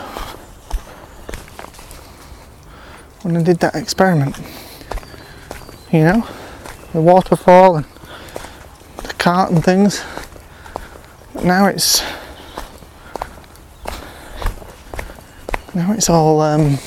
when 3.20 3.36
I 3.36 3.42
did 3.42 3.58
that 3.58 3.74
experiment. 3.74 4.38
You 5.92 6.04
know, 6.04 6.28
the 6.94 7.02
waterfall 7.02 7.76
and 7.76 7.86
the 9.02 9.12
cart 9.18 9.50
and 9.50 9.62
things. 9.62 10.02
But 11.34 11.44
now 11.44 11.66
it's 11.66 12.00
now 15.74 15.92
it's 15.92 16.08
all 16.08 16.40
um, 16.40 16.78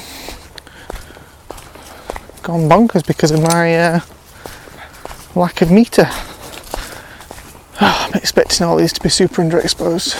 gone 2.47 2.69
bonkers 2.69 3.05
because 3.05 3.31
of 3.31 3.41
my 3.41 3.75
uh, 3.75 3.99
lack 5.35 5.61
of 5.61 5.69
meter. 5.69 6.05
Oh, 7.81 8.05
I'm 8.07 8.13
expecting 8.13 8.65
all 8.65 8.77
these 8.77 8.93
to 8.93 9.01
be 9.01 9.09
super 9.09 9.41
underexposed. 9.41 10.15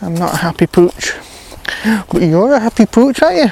I'm 0.00 0.14
not 0.14 0.32
a 0.32 0.36
happy 0.38 0.66
pooch. 0.66 1.12
But 2.10 2.22
you're 2.22 2.54
a 2.54 2.60
happy 2.60 2.86
pooch, 2.86 3.20
aren't 3.22 3.36
you? 3.36 3.50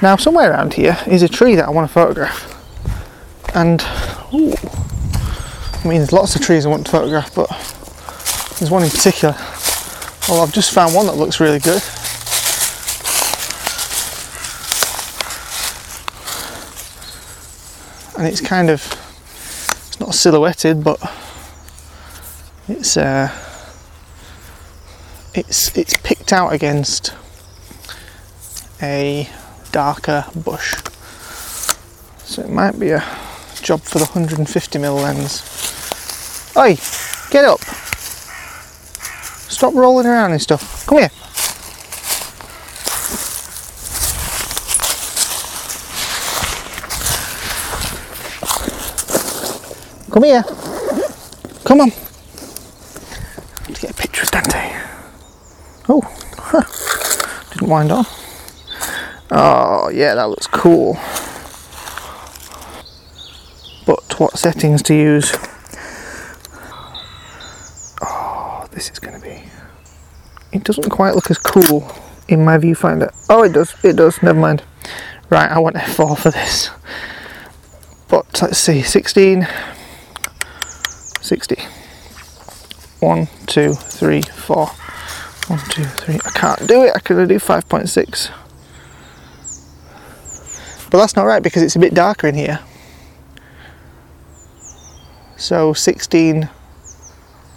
Now, 0.00 0.14
somewhere 0.14 0.52
around 0.52 0.74
here 0.74 0.96
is 1.08 1.22
a 1.22 1.28
tree 1.28 1.56
that 1.56 1.66
I 1.66 1.70
want 1.70 1.88
to 1.88 1.92
photograph. 1.92 2.46
And, 3.56 3.82
ooh, 4.32 4.54
I 4.54 5.88
mean, 5.88 5.98
there's 5.98 6.12
lots 6.12 6.36
of 6.36 6.42
trees 6.42 6.64
I 6.64 6.68
want 6.68 6.86
to 6.86 6.92
photograph, 6.92 7.34
but 7.34 7.50
there's 8.62 8.70
one 8.70 8.84
in 8.84 8.90
particular. 8.90 9.34
Well, 10.28 10.40
I've 10.40 10.52
just 10.52 10.70
found 10.72 10.94
one 10.94 11.06
that 11.06 11.16
looks 11.16 11.40
really 11.40 11.58
good. 11.58 11.82
And 18.16 18.28
it's 18.28 18.40
kind 18.40 18.70
of, 18.70 18.86
it's 19.88 19.98
not 19.98 20.14
silhouetted, 20.14 20.84
but 20.84 21.00
it's 22.68 22.96
uh, 22.96 23.36
it's 25.34 25.76
it's 25.76 25.96
picked 26.04 26.32
out 26.32 26.52
against 26.52 27.14
a 28.80 29.28
darker 29.72 30.24
bush. 30.36 30.76
So 32.24 32.42
it 32.42 32.50
might 32.50 32.78
be 32.78 32.90
a 32.90 33.04
job 33.60 33.80
for 33.80 33.98
the 33.98 34.04
150mm 34.04 35.02
lens. 35.02 35.42
Oi, 36.56 36.76
get 37.32 37.44
up. 37.44 37.60
Stop 39.62 39.74
rolling 39.74 40.06
around 40.06 40.32
and 40.32 40.42
stuff. 40.42 40.84
Come 40.88 40.98
here. 40.98 41.10
Come 50.10 50.24
here. 50.24 50.42
Come 51.62 51.80
on. 51.80 51.90
Let's 53.68 53.78
get 53.78 53.90
a 53.92 53.94
picture 53.94 54.24
of 54.24 54.32
Dante. 54.32 54.74
Oh, 55.88 56.00
huh. 56.38 57.44
didn't 57.52 57.68
wind 57.68 57.92
on. 57.92 58.04
Oh, 59.30 59.90
yeah, 59.94 60.16
that 60.16 60.28
looks 60.28 60.48
cool. 60.48 60.94
But 63.86 64.18
what 64.18 64.36
settings 64.36 64.82
to 64.82 64.94
use? 64.96 65.32
Oh, 68.02 68.66
this 68.72 68.90
is 68.90 68.98
going 68.98 69.20
to. 69.20 69.21
It 70.52 70.64
doesn't 70.64 70.90
quite 70.90 71.14
look 71.14 71.30
as 71.30 71.38
cool 71.38 71.90
in 72.28 72.44
my 72.44 72.58
viewfinder. 72.58 73.14
Oh, 73.28 73.42
it 73.42 73.52
does. 73.52 73.74
It 73.84 73.96
does. 73.96 74.22
Never 74.22 74.38
mind. 74.38 74.62
Right, 75.30 75.50
I 75.50 75.58
want 75.58 75.76
F4 75.76 76.18
for 76.18 76.30
this. 76.30 76.70
But 78.08 78.42
let's 78.42 78.58
see, 78.58 78.82
16, 78.82 79.48
60. 81.22 81.56
One, 83.00 83.28
two, 83.46 83.72
three, 83.72 84.20
four. 84.20 84.66
One, 85.48 85.58
two, 85.70 85.84
three. 85.84 86.16
I 86.24 86.30
can't 86.30 86.68
do 86.68 86.82
it. 86.82 86.92
I 86.94 87.00
only 87.12 87.26
do 87.26 87.38
5.6. 87.38 88.30
But 90.90 90.98
that's 90.98 91.16
not 91.16 91.24
right 91.24 91.42
because 91.42 91.62
it's 91.62 91.74
a 91.74 91.78
bit 91.78 91.94
darker 91.94 92.26
in 92.26 92.34
here. 92.34 92.60
So 95.36 95.72
16, 95.72 96.50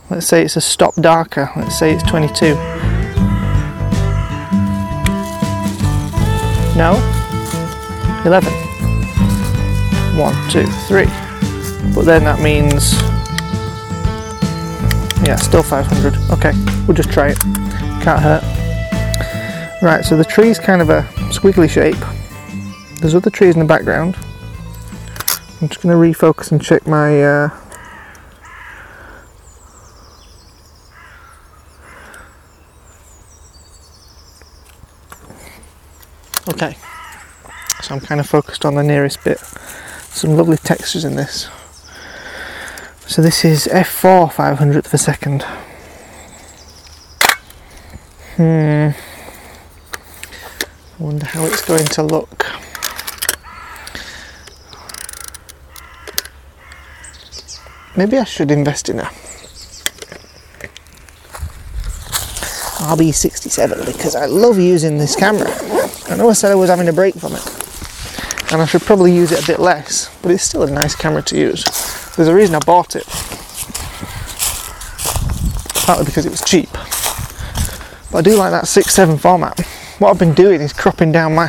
let's 0.09 0.27
say 0.27 0.43
it's 0.43 0.55
a 0.55 0.61
stop 0.61 0.95
darker. 0.95 1.49
Let's 1.55 1.77
say 1.77 1.93
it's 1.93 2.03
22. 2.03 2.55
No? 6.77 6.93
11. 8.25 8.51
One, 10.17 10.33
two, 10.49 10.65
three. 10.87 11.05
But 11.93 12.03
then 12.03 12.23
that 12.23 12.39
means, 12.41 12.93
yeah, 15.25 15.35
still 15.35 15.63
500. 15.63 16.15
Okay, 16.31 16.51
we'll 16.85 16.95
just 16.95 17.11
try 17.11 17.29
it. 17.29 17.39
Can't 18.03 18.21
hurt. 18.21 18.43
Right, 19.81 20.03
so 20.03 20.17
the 20.17 20.25
tree's 20.25 20.59
kind 20.59 20.81
of 20.81 20.89
a 20.89 21.03
squiggly 21.31 21.69
shape. 21.69 21.95
There's 22.99 23.15
other 23.15 23.29
trees 23.29 23.55
in 23.55 23.59
the 23.59 23.65
background. 23.65 24.15
I'm 25.61 25.69
just 25.69 25.81
going 25.81 25.93
to 25.93 26.19
refocus 26.19 26.51
and 26.51 26.61
check 26.61 26.85
my. 26.87 27.23
Uh, 27.23 27.64
okay, 36.49 36.77
so 37.81 37.95
I'm 37.95 38.01
kind 38.01 38.19
of 38.19 38.27
focused 38.27 38.65
on 38.65 38.75
the 38.75 38.83
nearest 38.83 39.23
bit. 39.23 39.39
Some 40.09 40.35
lovely 40.37 40.57
textures 40.57 41.03
in 41.03 41.15
this. 41.15 41.49
So 43.07 43.21
this 43.21 43.45
is 43.45 43.67
f4 43.67 44.31
500th 44.31 44.85
of 44.87 44.93
a 44.93 44.97
second. 44.97 45.43
Hmm. 48.35 48.89
I 50.97 51.03
wonder 51.03 51.25
how 51.25 51.45
it's 51.45 51.63
going 51.63 51.85
to 51.85 52.03
look. 52.03 52.45
Maybe 57.97 58.17
I 58.17 58.23
should 58.23 58.51
invest 58.51 58.89
in 58.89 58.99
a 58.99 59.09
RB67 62.85 63.85
because 63.85 64.15
I 64.15 64.25
love 64.25 64.59
using 64.59 64.97
this 64.97 65.15
camera. 65.15 65.74
I 66.07 66.15
know 66.15 66.29
I 66.29 66.33
said 66.33 66.51
I 66.51 66.55
was 66.55 66.69
having 66.69 66.87
a 66.87 66.93
break 66.93 67.15
from 67.15 67.33
it 67.33 67.65
and 68.51 68.61
I 68.61 68.65
should 68.65 68.83
probably 68.83 69.11
use 69.13 69.31
it 69.31 69.43
a 69.43 69.47
bit 69.47 69.59
less, 69.59 70.15
but 70.21 70.31
it's 70.31 70.43
still 70.43 70.63
a 70.63 70.71
nice 70.71 70.95
camera 70.95 71.21
to 71.23 71.37
use. 71.37 71.63
There's 72.15 72.27
a 72.27 72.35
reason 72.35 72.55
I 72.55 72.59
bought 72.59 72.95
it. 72.95 73.05
Partly 75.85 76.05
because 76.05 76.25
it 76.25 76.29
was 76.29 76.41
cheap. 76.41 76.71
But 78.11 78.19
I 78.19 78.21
do 78.21 78.35
like 78.35 78.51
that 78.51 78.65
6.7 78.65 79.19
format. 79.19 79.59
What 79.99 80.11
I've 80.11 80.19
been 80.19 80.33
doing 80.33 80.61
is 80.61 80.73
cropping 80.73 81.11
down 81.11 81.35
my 81.35 81.47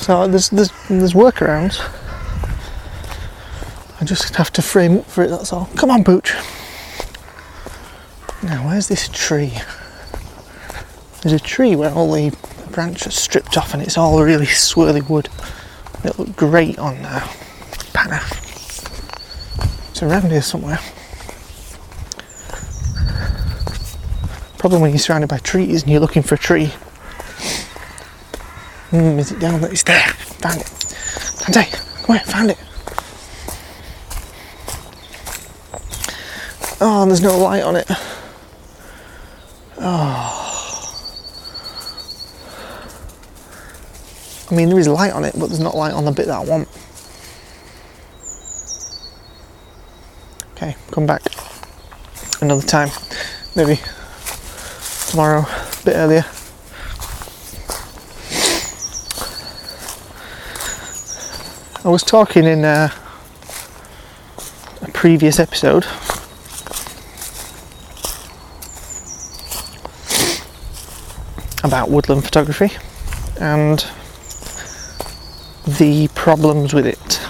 So 0.00 0.26
there's, 0.26 0.48
there's, 0.48 0.72
there's 0.88 1.12
workarounds. 1.12 1.78
I 4.00 4.04
just 4.04 4.34
have 4.36 4.50
to 4.52 4.62
frame 4.62 4.98
up 4.98 5.04
for 5.04 5.24
it, 5.24 5.28
that's 5.28 5.52
all. 5.52 5.66
Come 5.76 5.90
on, 5.90 6.04
Pooch. 6.04 6.32
Now, 8.42 8.66
where's 8.66 8.88
this 8.88 9.08
tree? 9.08 9.52
There's 11.20 11.34
a 11.34 11.38
tree 11.38 11.76
where 11.76 11.90
all 11.90 12.10
the 12.10 12.34
branches 12.70 13.14
stripped 13.14 13.58
off 13.58 13.74
and 13.74 13.82
it's 13.82 13.98
all 13.98 14.22
really 14.22 14.46
swirly 14.46 15.06
wood. 15.06 15.28
It 16.02 16.18
looked 16.18 16.34
great 16.34 16.78
on 16.78 16.96
uh, 16.96 17.28
Panna. 17.92 18.22
It's 19.90 20.02
around 20.02 20.30
here 20.30 20.40
somewhere. 20.40 20.78
Problem 24.56 24.80
when 24.80 24.92
you're 24.92 24.98
surrounded 24.98 25.28
by 25.28 25.38
trees 25.38 25.82
and 25.82 25.92
you're 25.92 26.00
looking 26.00 26.22
for 26.22 26.36
a 26.36 26.38
tree. 26.38 26.72
Is 28.92 29.30
it 29.32 29.38
down 29.38 29.60
there? 29.60 29.70
It's 29.70 29.84
there. 29.84 30.02
Found 30.40 30.60
it. 30.60 30.80
Dante, 31.46 31.70
come 32.02 32.16
here, 32.16 32.24
found 32.24 32.50
it. 32.50 32.58
Oh, 36.80 37.04
there's 37.06 37.22
no 37.22 37.38
light 37.38 37.62
on 37.62 37.76
it. 37.76 37.86
Oh. 39.78 40.36
I 44.50 44.54
mean, 44.54 44.68
there 44.68 44.78
is 44.78 44.88
light 44.88 45.12
on 45.12 45.24
it, 45.24 45.34
but 45.38 45.46
there's 45.46 45.60
not 45.60 45.76
light 45.76 45.92
on 45.92 46.04
the 46.04 46.10
bit 46.10 46.26
that 46.26 46.38
I 46.38 46.44
want. 46.44 46.68
Okay, 50.56 50.74
come 50.90 51.06
back 51.06 51.22
another 52.40 52.66
time. 52.66 52.90
Maybe 53.54 53.78
tomorrow, 55.08 55.40
a 55.40 55.84
bit 55.84 55.94
earlier. 55.94 56.24
I 61.82 61.88
was 61.88 62.02
talking 62.02 62.44
in 62.44 62.62
a, 62.62 62.92
a 64.82 64.90
previous 64.92 65.40
episode. 65.40 65.86
About 71.64 71.88
woodland 71.88 72.22
photography 72.22 72.70
and 73.40 73.78
the 75.78 76.10
problems 76.14 76.74
with 76.74 76.86
it, 76.86 77.20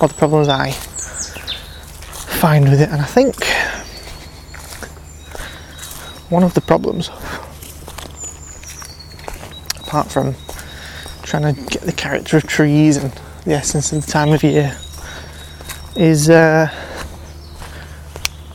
or 0.00 0.08
the 0.08 0.14
problems 0.14 0.48
I 0.48 0.70
find 0.70 2.70
with 2.70 2.80
it, 2.80 2.88
and 2.88 3.02
I 3.02 3.04
think 3.04 3.36
one 6.30 6.42
of 6.42 6.54
the 6.54 6.62
problems, 6.62 7.10
apart 9.78 10.10
from 10.10 10.34
trying 11.22 11.54
to 11.54 11.62
get 11.68 11.82
the 11.82 11.92
character 11.92 12.38
of 12.38 12.46
trees 12.46 12.96
and 12.96 13.12
the 13.44 13.52
essence 13.52 13.92
of 13.92 14.04
the 14.04 14.10
time 14.10 14.32
of 14.32 14.42
year, 14.42 14.76
is 15.96 16.28
uh, 16.30 16.68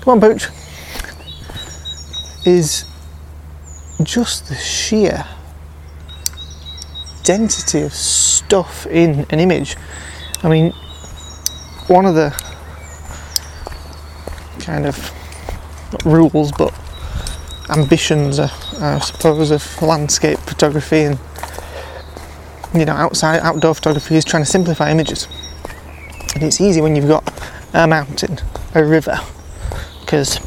come 0.01 0.13
on, 0.13 0.21
Pooch, 0.21 0.49
is 2.45 2.85
just 4.03 4.49
the 4.49 4.55
sheer 4.55 5.25
density 7.23 7.81
of 7.81 7.93
stuff 7.93 8.85
in 8.87 9.25
an 9.31 9.39
image. 9.39 9.75
I 10.43 10.49
mean, 10.49 10.71
one 11.87 12.05
of 12.05 12.15
the 12.15 12.31
kind 14.59 14.85
of 14.85 15.11
rules 16.05 16.51
but 16.51 16.73
ambitions, 17.69 18.39
uh, 18.39 18.49
I 18.79 18.99
suppose, 18.99 19.51
of 19.51 19.81
landscape 19.81 20.37
photography 20.39 21.01
and 21.01 21.19
you 22.73 22.85
know 22.85 22.93
outside 22.93 23.39
outdoor 23.41 23.75
photography 23.75 24.15
is 24.15 24.25
trying 24.25 24.43
to 24.43 24.49
simplify 24.49 24.89
images. 24.91 25.27
And 26.33 26.43
it's 26.43 26.59
easy 26.59 26.81
when 26.81 26.95
you've 26.95 27.07
got 27.07 27.23
a 27.73 27.87
mountain, 27.87 28.39
a 28.73 28.83
river, 28.83 29.17
because 30.01 30.39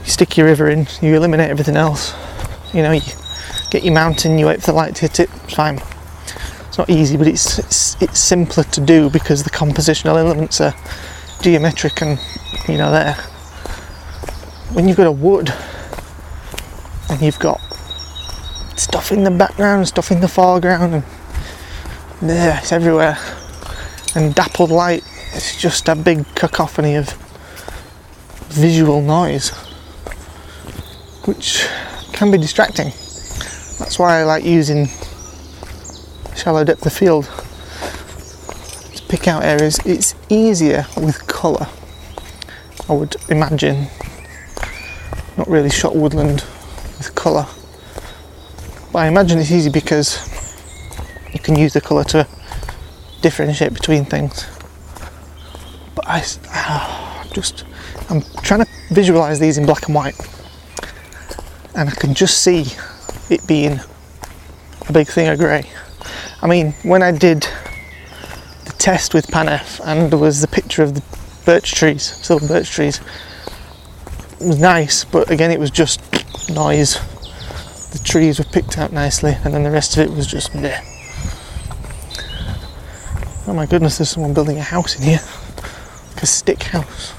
you 0.00 0.10
stick 0.10 0.36
your 0.36 0.46
river 0.46 0.70
in, 0.70 0.86
you 1.02 1.14
eliminate 1.14 1.50
everything 1.50 1.76
else. 1.76 2.14
You 2.72 2.82
know, 2.82 2.92
you 2.92 3.02
get 3.70 3.84
your 3.84 3.94
mountain, 3.94 4.38
you 4.38 4.46
wait 4.46 4.60
for 4.60 4.66
the 4.66 4.72
light 4.72 4.94
to 4.96 5.02
hit 5.02 5.20
it, 5.20 5.30
it's 5.44 5.54
fine. 5.54 5.80
it's 6.68 6.78
not 6.78 6.88
easy, 6.88 7.16
but 7.16 7.26
it's, 7.26 7.58
it's 7.58 8.00
it's 8.00 8.18
simpler 8.18 8.64
to 8.64 8.80
do 8.80 9.10
because 9.10 9.42
the 9.42 9.50
compositional 9.50 10.16
elements 10.18 10.60
are 10.60 10.74
geometric 11.42 12.00
and 12.02 12.18
you 12.68 12.78
know 12.78 12.90
there. 12.90 13.14
When 14.72 14.86
you've 14.86 14.96
got 14.96 15.06
a 15.06 15.12
wood 15.12 15.52
and 17.10 17.20
you've 17.20 17.38
got 17.38 17.60
stuff 18.78 19.12
in 19.12 19.24
the 19.24 19.30
background, 19.30 19.88
stuff 19.88 20.10
in 20.10 20.20
the 20.20 20.28
foreground, 20.28 20.94
and 20.94 21.04
there 22.20 22.58
it's 22.58 22.72
everywhere, 22.72 23.18
and 24.14 24.34
dappled 24.34 24.70
light, 24.70 25.02
it's 25.34 25.60
just 25.60 25.88
a 25.88 25.94
big 25.94 26.24
cacophony 26.34 26.94
of 26.94 27.12
visual 28.48 29.00
noise, 29.02 29.50
which 31.24 31.66
can 32.12 32.30
be 32.30 32.38
distracting. 32.38 32.86
That's 33.78 33.98
why 33.98 34.20
I 34.20 34.24
like 34.24 34.44
using 34.44 34.88
shallow 36.36 36.64
depth 36.64 36.86
of 36.86 36.92
field 36.92 37.24
to 38.94 39.02
pick 39.08 39.28
out 39.28 39.44
areas. 39.44 39.78
It's 39.84 40.14
easier 40.28 40.86
with 40.96 41.26
colour, 41.26 41.68
I 42.88 42.92
would 42.94 43.16
imagine. 43.28 43.88
Not 45.36 45.48
really 45.48 45.70
shot 45.70 45.94
woodland 45.94 46.44
with 46.98 47.14
colour. 47.14 47.46
But 48.98 49.04
I 49.04 49.06
imagine 49.10 49.38
it's 49.38 49.52
easy 49.52 49.70
because 49.70 50.18
you 51.32 51.38
can 51.38 51.54
use 51.54 51.72
the 51.72 51.80
colour 51.80 52.02
to 52.06 52.26
differentiate 53.22 53.72
between 53.72 54.04
things. 54.04 54.44
But 55.94 56.08
I 56.08 56.24
ah, 56.48 57.24
just, 57.32 57.64
I'm 58.10 58.22
trying 58.42 58.64
to 58.64 58.68
visualise 58.90 59.38
these 59.38 59.56
in 59.56 59.66
black 59.66 59.86
and 59.86 59.94
white, 59.94 60.16
and 61.76 61.88
I 61.88 61.92
can 61.92 62.12
just 62.12 62.42
see 62.42 62.64
it 63.30 63.46
being 63.46 63.78
a 64.88 64.92
big 64.92 65.06
thing 65.06 65.28
of 65.28 65.38
grey. 65.38 65.70
I 66.42 66.48
mean, 66.48 66.72
when 66.82 67.04
I 67.04 67.12
did 67.12 67.42
the 68.64 68.74
test 68.78 69.14
with 69.14 69.28
Panf 69.28 69.80
and 69.84 70.10
there 70.10 70.18
was 70.18 70.40
the 70.40 70.48
picture 70.48 70.82
of 70.82 70.94
the 70.94 71.04
birch 71.46 71.72
trees, 71.76 72.02
silver 72.02 72.48
birch 72.48 72.68
trees, 72.68 73.00
it 74.40 74.46
was 74.48 74.58
nice, 74.58 75.04
but 75.04 75.30
again, 75.30 75.52
it 75.52 75.60
was 75.60 75.70
just 75.70 76.00
noise. 76.50 76.98
The 77.92 77.98
trees 78.04 78.38
were 78.38 78.44
picked 78.44 78.76
out 78.78 78.92
nicely, 78.92 79.36
and 79.44 79.54
then 79.54 79.62
the 79.62 79.70
rest 79.70 79.96
of 79.96 80.02
it 80.06 80.14
was 80.14 80.26
just 80.26 80.52
bleh. 80.52 80.78
Oh 83.46 83.54
my 83.54 83.64
goodness, 83.64 83.96
there's 83.98 84.10
someone 84.10 84.34
building 84.34 84.58
a 84.58 84.62
house 84.62 84.96
in 84.96 85.02
here. 85.02 85.20
Like 86.14 86.22
a 86.22 86.26
stick 86.26 86.62
house. 86.64 87.14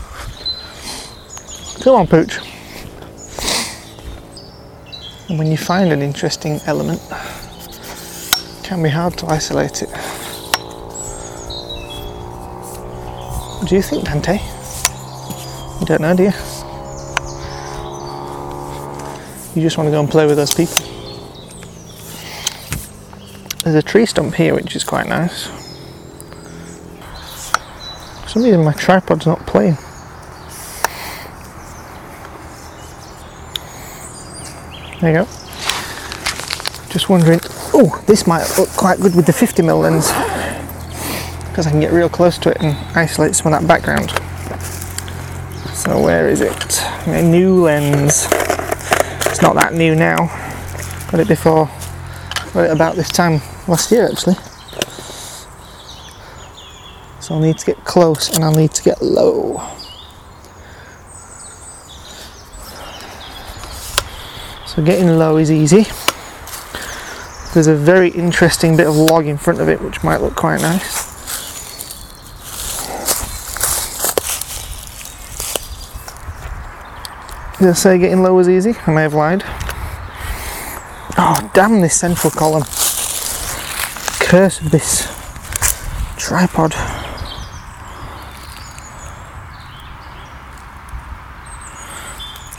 Come 1.81 1.95
on, 1.95 2.07
Pooch. 2.07 2.37
And 5.29 5.39
when 5.39 5.47
you 5.47 5.57
find 5.57 5.91
an 5.91 6.01
interesting 6.01 6.59
element, 6.65 7.01
it 7.09 8.63
can 8.63 8.83
be 8.83 8.89
hard 8.89 9.17
to 9.19 9.27
isolate 9.27 9.81
it. 9.81 9.89
What 13.57 13.67
do 13.67 13.75
you 13.75 13.81
think, 13.81 14.05
Dante? 14.05 14.39
You 15.79 15.85
don't 15.85 16.01
know, 16.01 16.15
do 16.15 16.23
you? 16.23 16.33
You 19.59 19.65
just 19.65 19.77
want 19.77 19.87
to 19.87 19.91
go 19.91 19.99
and 19.99 20.09
play 20.09 20.25
with 20.25 20.37
those 20.37 20.53
people. 20.53 20.77
There's 23.65 23.75
a 23.75 23.81
tree 23.81 24.05
stump 24.05 24.33
here 24.33 24.55
which 24.55 24.73
is 24.73 24.85
quite 24.85 25.05
nice. 25.05 25.47
For 28.21 28.29
some 28.29 28.43
reason 28.43 28.63
my 28.63 28.71
tripod's 28.71 29.25
not 29.25 29.45
playing. 29.45 29.75
There 35.01 35.11
you 35.11 35.17
go. 35.17 35.25
Just 36.89 37.09
wondering, 37.09 37.41
oh, 37.73 38.01
this 38.07 38.25
might 38.25 38.49
look 38.57 38.69
quite 38.69 39.01
good 39.01 39.13
with 39.13 39.25
the 39.25 39.33
50mm 39.33 39.81
lens 39.81 40.07
because 41.49 41.67
I 41.67 41.71
can 41.71 41.81
get 41.81 41.91
real 41.91 42.07
close 42.07 42.37
to 42.37 42.51
it 42.51 42.61
and 42.61 42.77
isolate 42.95 43.35
some 43.35 43.51
of 43.51 43.59
that 43.59 43.67
background. 43.67 44.11
So 45.75 46.01
where 46.01 46.29
is 46.29 46.39
it? 46.39 46.81
My 47.05 47.19
new 47.19 47.61
lens. 47.61 48.38
It's 49.39 49.45
not 49.45 49.55
that 49.55 49.73
new 49.73 49.95
now. 49.95 50.27
Got 51.09 51.21
it 51.21 51.29
before, 51.29 51.67
got 52.53 52.65
it 52.65 52.71
about 52.71 52.97
this 52.97 53.07
time 53.07 53.41
last 53.69 53.89
year 53.89 54.09
actually. 54.11 54.33
So 57.21 57.35
I'll 57.35 57.39
need 57.39 57.57
to 57.57 57.65
get 57.65 57.77
close 57.85 58.35
and 58.35 58.43
I'll 58.43 58.53
need 58.53 58.71
to 58.71 58.83
get 58.83 59.01
low. 59.01 59.65
So 64.67 64.83
getting 64.83 65.07
low 65.17 65.37
is 65.37 65.49
easy. 65.49 65.83
There's 67.53 67.67
a 67.67 67.75
very 67.75 68.09
interesting 68.09 68.75
bit 68.75 68.87
of 68.87 68.97
log 68.97 69.25
in 69.25 69.37
front 69.37 69.61
of 69.61 69.69
it 69.69 69.81
which 69.81 70.03
might 70.03 70.19
look 70.19 70.35
quite 70.35 70.59
nice. 70.59 71.08
Did 77.59 77.67
I 77.67 77.73
say 77.73 77.97
getting 77.97 78.23
low 78.23 78.33
was 78.33 78.47
easy? 78.47 78.73
I 78.87 78.91
may 78.91 79.01
have 79.01 79.13
lied. 79.13 79.43
Oh 81.17 81.51
damn 81.53 81.81
this 81.81 81.99
central 81.99 82.31
column. 82.31 82.63
Curse 84.21 84.61
of 84.61 84.71
this 84.71 85.07
tripod. 86.15 86.73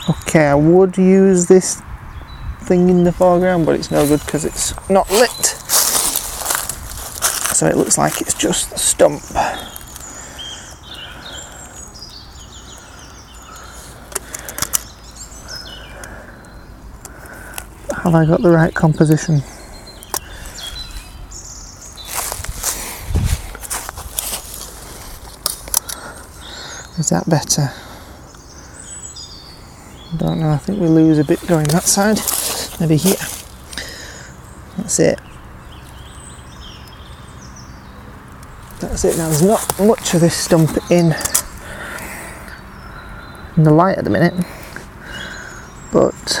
Okay, 0.07 0.45
I 0.45 0.53
would 0.53 0.97
use 0.97 1.47
this 1.47 1.81
thing 2.59 2.89
in 2.89 3.03
the 3.03 3.11
foreground, 3.11 3.65
but 3.65 3.73
it's 3.73 3.89
no 3.89 4.05
good 4.07 4.19
because 4.19 4.45
it's 4.45 4.73
not 4.87 5.09
lit. 5.09 5.31
So 7.55 7.65
it 7.65 7.75
looks 7.75 7.97
like 7.97 8.21
it's 8.21 8.35
just 8.35 8.77
stump. 8.77 9.23
Have 18.03 18.15
I 18.15 18.25
got 18.25 18.41
the 18.41 18.49
right 18.49 18.73
composition? 18.73 19.35
Is 26.97 27.09
that 27.09 27.29
better? 27.29 27.71
Don't 30.17 30.39
know, 30.39 30.49
I 30.49 30.57
think 30.57 30.79
we 30.79 30.87
lose 30.87 31.19
a 31.19 31.23
bit 31.23 31.45
going 31.47 31.67
that 31.67 31.83
side. 31.83 32.19
Maybe 32.79 32.97
here. 32.97 33.15
That's 34.77 34.99
it. 34.99 35.19
That's 38.79 39.05
it 39.05 39.15
now. 39.15 39.27
There's 39.27 39.43
not 39.43 39.79
much 39.79 40.15
of 40.15 40.21
this 40.21 40.35
stump 40.35 40.71
in, 40.89 41.13
in 43.57 43.63
the 43.63 43.71
light 43.71 43.99
at 43.99 44.05
the 44.05 44.09
minute. 44.09 44.33
But 45.91 46.40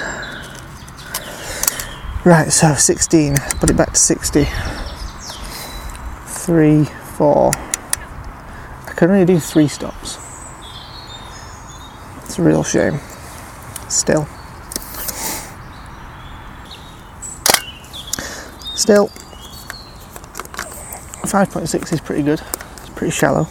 right, 2.25 2.51
so 2.51 2.73
16, 2.73 3.35
put 3.59 3.69
it 3.69 3.77
back 3.77 3.93
to 3.93 3.99
60. 3.99 4.45
Three, 6.25 6.85
four. 7.15 7.51
I 7.55 8.93
can 8.95 9.11
only 9.11 9.25
do 9.25 9.39
three 9.39 9.67
stops. 9.67 10.17
It's 12.23 12.37
a 12.37 12.43
real 12.43 12.63
shame. 12.63 12.99
Still. 13.89 14.27
Still, 18.75 19.09
5.6 21.31 21.93
is 21.93 22.01
pretty 22.01 22.23
good. 22.23 22.41
It's 22.77 22.89
pretty 22.89 23.11
shallow. 23.11 23.47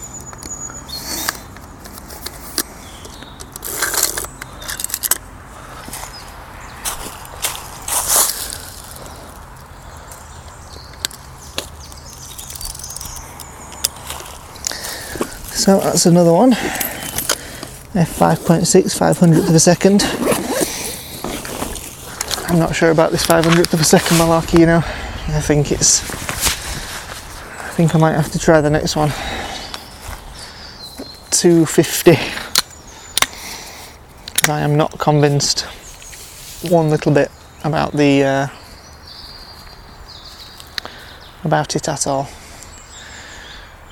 So 15.61 15.79
that's 15.79 16.07
another 16.07 16.33
one. 16.33 16.53
F5.6, 17.92 18.64
500th 18.96 19.51
of 19.51 19.55
a 19.55 19.61
second. 19.61 20.03
I'm 22.49 22.59
not 22.59 22.75
sure 22.75 22.90
about 22.90 23.11
this 23.11 23.27
500th 23.27 23.75
of 23.75 23.81
a 23.83 23.85
second 23.85 24.16
malarkey, 24.16 24.61
you 24.61 24.64
know. 24.64 24.79
I 24.79 25.40
think 25.42 25.70
it's. 25.70 26.03
I 27.61 27.73
think 27.75 27.94
I 27.94 27.99
might 27.99 28.14
have 28.14 28.33
to 28.33 28.38
try 28.38 28.62
the 28.62 28.70
next 28.70 28.96
one. 28.96 29.11
250. 31.31 32.12
Because 34.33 34.49
I 34.49 34.61
am 34.61 34.77
not 34.77 34.99
convinced 34.99 35.66
one 36.70 36.88
little 36.88 37.12
bit 37.12 37.31
about 37.64 37.92
the. 37.92 38.25
Uh, 38.25 38.49
about 41.44 41.77
it 41.77 41.87
at 41.87 42.07
all. 42.07 42.31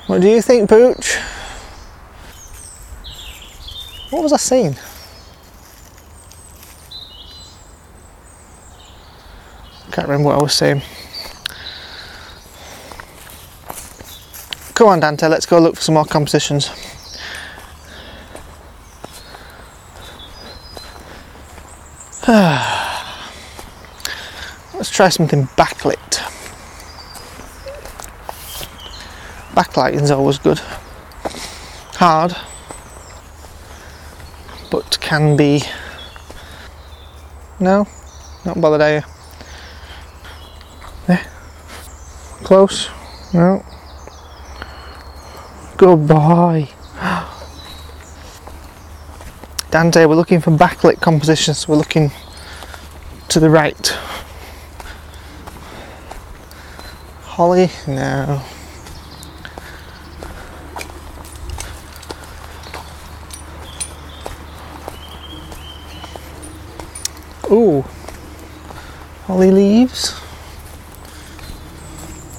What 0.07 0.23
do 0.23 0.31
you 0.31 0.41
think, 0.41 0.71
Pooch? 0.71 1.19
What 4.11 4.23
was 4.23 4.33
I 4.33 4.39
saying? 4.39 4.75
Can't 9.93 10.09
remember 10.09 10.29
what 10.29 10.39
I 10.39 10.43
was 10.43 10.55
saying. 10.55 10.81
Come 14.75 14.89
on, 14.89 15.01
Dante, 15.01 15.29
let's 15.29 15.45
go 15.45 15.59
look 15.59 15.77
for 15.77 15.83
some 15.83 15.97
more 15.97 16.05
compositions. 16.07 16.71
let's 24.75 24.91
try 24.91 25.09
something 25.09 25.49
backlit. 25.57 25.97
Backlighting's 29.53 30.11
always 30.11 30.39
good. 30.39 30.61
Hard, 31.97 32.37
can 35.09 35.39
be. 35.39 35.63
No, 37.59 37.89
not 38.45 38.61
bothered, 38.61 38.83
are 38.83 38.95
you? 38.97 39.03
There. 41.07 41.25
Close. 42.45 42.91
No. 43.33 43.65
Good 45.79 46.07
boy. 46.07 46.69
Dante, 49.71 50.05
we're 50.05 50.15
looking 50.15 50.43
for 50.43 50.51
backlit 50.51 51.01
compositions. 51.01 51.67
We're 51.67 51.77
looking 51.77 52.13
to 53.31 53.41
the 53.41 53.49
right. 53.49 53.87
Holly? 57.23 57.71
No. 57.87 58.43
Ooh. 67.51 67.83
Holly 69.25 69.51
leaves? 69.51 70.13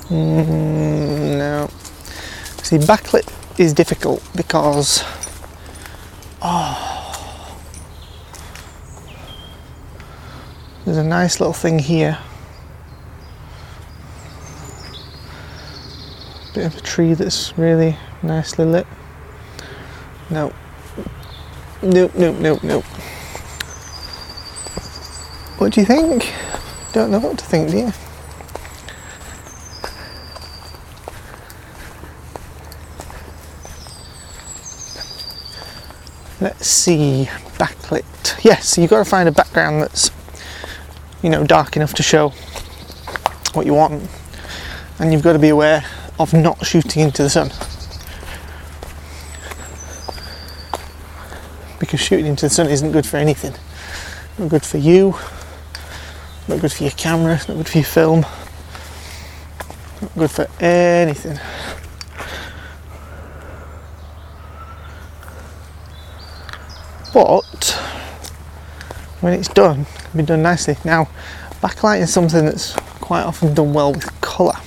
Mm, 0.09 1.37
no. 1.37 1.69
See, 2.63 2.77
backlit 2.77 3.31
is 3.59 3.73
difficult 3.73 4.23
because. 4.35 5.03
Oh. 6.41 6.85
There's 10.85 10.97
a 10.97 11.03
nice 11.03 11.39
little 11.39 11.53
thing 11.53 11.79
here. 11.79 12.17
Bit 16.53 16.65
of 16.65 16.77
a 16.77 16.81
tree 16.81 17.13
that's 17.13 17.57
really 17.57 17.97
nicely 18.23 18.65
lit. 18.65 18.87
No. 20.29 20.53
Nope, 21.81 22.13
nope, 22.15 22.37
nope, 22.37 22.63
nope. 22.63 22.85
You 25.79 25.85
think? 25.85 26.33
Don't 26.91 27.09
know 27.09 27.19
what 27.19 27.37
to 27.37 27.45
think, 27.45 27.71
do 27.71 27.77
you? 27.77 27.93
Let's 36.41 36.67
see, 36.67 37.29
backlit. 37.57 38.03
Yes, 38.43 38.77
you've 38.77 38.89
got 38.89 39.05
to 39.05 39.09
find 39.09 39.29
a 39.29 39.31
background 39.31 39.81
that's, 39.81 40.11
you 41.23 41.29
know, 41.29 41.45
dark 41.45 41.77
enough 41.77 41.93
to 41.93 42.03
show 42.03 42.33
what 43.53 43.65
you 43.65 43.73
want, 43.73 44.03
and 44.99 45.13
you've 45.13 45.23
got 45.23 45.31
to 45.31 45.39
be 45.39 45.47
aware 45.47 45.85
of 46.19 46.33
not 46.33 46.65
shooting 46.65 47.03
into 47.03 47.23
the 47.23 47.29
sun. 47.29 47.51
Because 51.79 52.01
shooting 52.01 52.25
into 52.25 52.47
the 52.47 52.49
sun 52.49 52.67
isn't 52.67 52.91
good 52.91 53.05
for 53.05 53.15
anything. 53.15 53.53
Not 54.37 54.49
good 54.49 54.65
for 54.65 54.77
you, 54.77 55.15
not 56.49 56.61
good 56.61 56.71
for 56.71 56.83
your 56.83 56.91
camera, 56.93 57.39
not 57.47 57.57
good 57.57 57.69
for 57.69 57.77
your 57.77 57.85
film, 57.85 58.21
not 60.01 60.13
good 60.17 60.31
for 60.31 60.47
anything. 60.59 61.37
But 67.13 67.65
when 69.21 69.33
it's 69.33 69.47
done, 69.49 69.81
it 69.81 69.87
can 70.09 70.17
be 70.17 70.23
done 70.23 70.41
nicely. 70.41 70.75
Now, 70.83 71.07
backlight 71.61 72.01
is 72.01 72.11
something 72.11 72.45
that's 72.45 72.73
quite 72.99 73.23
often 73.23 73.53
done 73.53 73.73
well 73.73 73.93
with 73.93 74.21
colour. 74.21 74.57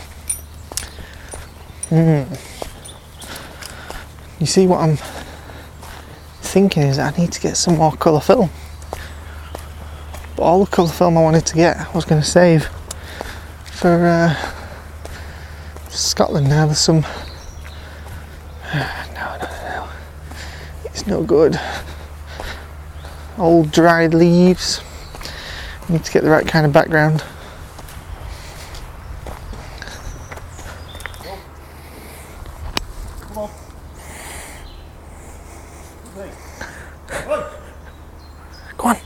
Mm. 1.91 2.41
You 4.39 4.47
see 4.47 4.67
what 4.69 4.81
I'm 4.81 4.99
thinking 6.43 6.85
is 6.85 6.99
I 6.99 7.11
need 7.17 7.33
to 7.33 7.41
get 7.41 7.57
some 7.57 7.77
more 7.79 7.93
colour 7.93 8.21
film. 8.21 8.51
All 10.43 10.65
the 10.65 10.71
colour 10.71 10.89
film 10.89 11.17
I 11.17 11.23
wanted 11.23 11.47
to 11.47 11.55
get, 11.55 11.77
I 11.79 11.91
was 11.93 12.05
going 12.05 12.21
to 12.21 12.27
save 12.27 12.67
for 13.65 14.07
uh, 14.07 14.35
Scotland. 15.89 16.49
Now 16.49 16.67
there's 16.67 16.79
some. 16.79 17.05
No, 18.75 19.37
no, 19.39 19.49
no. 19.69 19.89
It's 20.87 21.07
no 21.07 21.23
good. 21.23 21.61
Old 23.39 23.71
dried 23.71 24.15
leaves. 24.15 24.81
Need 25.89 26.05
to 26.05 26.13
get 26.13 26.23
the 26.23 26.31
right 26.31 26.47
kind 26.47 26.65
of 26.65 26.73
background. 26.73 27.23
Come 33.21 33.39
on. 33.39 33.51
Hey. 36.15 36.31
Hey. 37.11 37.45
Go 38.77 38.89
on. 38.89 38.97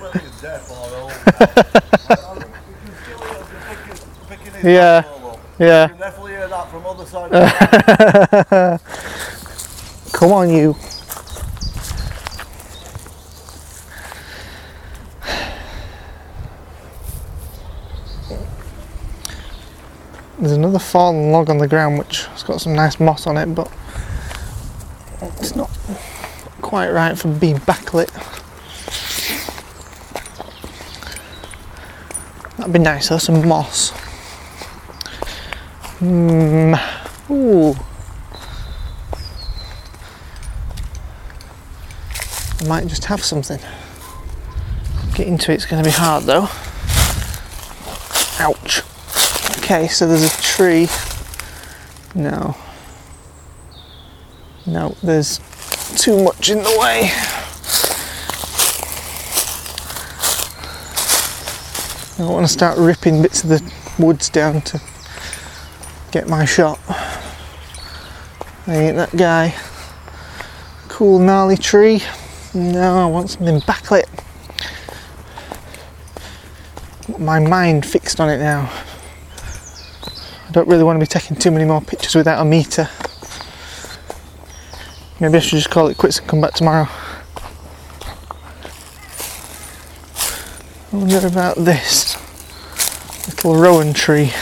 Whether 0.00 0.20
you're 0.20 0.32
deaf 0.40 0.70
or 0.70 0.76
old. 0.98 1.12
I- 1.12 1.44
I- 2.08 2.34
you 2.34 2.76
can 2.84 2.94
still 3.02 3.18
hear 3.18 3.38
the 3.38 3.44
picking- 3.68 4.10
picking 4.28 4.52
his 4.54 4.57
Yeah. 4.68 5.02
Yeah. 5.58 5.82
You 5.84 5.88
can 5.88 5.98
definitely 5.98 6.32
hear 6.32 6.48
that 6.48 6.70
from 6.70 6.84
other 6.84 7.06
side 7.06 7.32
of 7.32 8.82
Come 10.12 10.32
on, 10.32 10.50
you. 10.50 10.76
There's 20.38 20.52
another 20.52 20.78
fallen 20.78 21.32
log 21.32 21.48
on 21.48 21.56
the 21.58 21.66
ground 21.66 21.98
which 21.98 22.26
has 22.26 22.42
got 22.42 22.60
some 22.60 22.74
nice 22.74 23.00
moss 23.00 23.26
on 23.26 23.38
it, 23.38 23.46
but 23.46 23.72
it's 25.38 25.56
not 25.56 25.70
quite 26.60 26.90
right 26.90 27.16
for 27.18 27.28
being 27.28 27.56
backlit. 27.56 28.12
That'd 32.58 32.72
be 32.72 32.78
nice 32.78 33.08
though, 33.08 33.18
some 33.18 33.48
moss. 33.48 33.92
Hmm. 35.98 36.74
Ooh. 37.28 37.74
I 42.60 42.68
might 42.68 42.86
just 42.86 43.04
have 43.06 43.24
something. 43.24 43.58
Getting 45.16 45.38
to 45.38 45.52
it's 45.52 45.66
going 45.66 45.82
to 45.82 45.88
be 45.88 45.92
hard 45.92 46.22
though. 46.22 46.48
Ouch. 48.38 48.82
Okay, 49.58 49.88
so 49.88 50.06
there's 50.06 50.22
a 50.22 50.40
tree. 50.40 50.88
No. 52.14 52.56
No, 54.66 54.94
there's 55.02 55.40
too 55.96 56.22
much 56.22 56.48
in 56.50 56.58
the 56.58 56.76
way. 56.78 57.10
I 62.14 62.18
don't 62.18 62.32
want 62.32 62.46
to 62.46 62.52
start 62.52 62.78
ripping 62.78 63.20
bits 63.20 63.42
of 63.42 63.48
the 63.50 63.72
woods 63.98 64.28
down 64.28 64.60
to 64.62 64.80
get 66.10 66.28
my 66.28 66.44
shot. 66.44 66.78
Ain't 68.66 68.96
that 68.96 69.14
guy. 69.16 69.54
Cool 70.88 71.18
gnarly 71.18 71.56
tree. 71.56 72.02
No, 72.54 72.98
I 72.98 73.06
want 73.06 73.30
something 73.30 73.60
backlit. 73.60 74.06
My 77.18 77.38
mind 77.40 77.86
fixed 77.86 78.20
on 78.20 78.28
it 78.28 78.38
now. 78.38 78.70
I 80.48 80.50
don't 80.50 80.68
really 80.68 80.84
want 80.84 80.96
to 80.96 81.00
be 81.00 81.06
taking 81.06 81.36
too 81.36 81.50
many 81.50 81.64
more 81.64 81.80
pictures 81.80 82.14
without 82.14 82.40
a 82.40 82.44
meter. 82.44 82.88
Maybe 85.20 85.36
I 85.36 85.40
should 85.40 85.56
just 85.56 85.70
call 85.70 85.88
it 85.88 85.98
quits 85.98 86.18
and 86.18 86.28
come 86.28 86.40
back 86.40 86.54
tomorrow. 86.54 86.88
I 90.90 90.96
wonder 90.96 91.26
about 91.26 91.56
this 91.56 92.16
little 93.26 93.56
rowan 93.56 93.92
tree. 93.92 94.32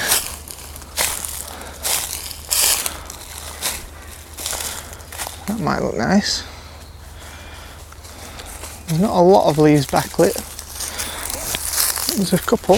That 5.56 5.62
might 5.62 5.80
look 5.80 5.96
nice. 5.96 6.44
There's 8.86 9.00
not 9.00 9.16
a 9.16 9.22
lot 9.22 9.48
of 9.48 9.56
leaves 9.56 9.86
backlit. 9.86 10.34
There's 12.14 12.34
a 12.34 12.38
couple. 12.38 12.74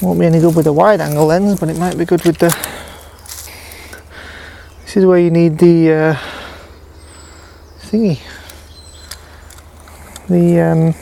Won't 0.00 0.18
be 0.18 0.24
any 0.24 0.40
good 0.40 0.56
with 0.56 0.66
a 0.66 0.72
wide 0.72 1.02
angle 1.02 1.26
lens, 1.26 1.60
but 1.60 1.68
it 1.68 1.76
might 1.76 1.98
be 1.98 2.06
good 2.06 2.24
with 2.24 2.38
the. 2.38 2.48
This 4.84 4.96
is 4.96 5.04
where 5.04 5.18
you 5.18 5.30
need 5.30 5.58
the 5.58 5.92
uh, 5.92 6.14
thingy. 7.82 8.18
The 10.28 10.60
um, 10.60 10.94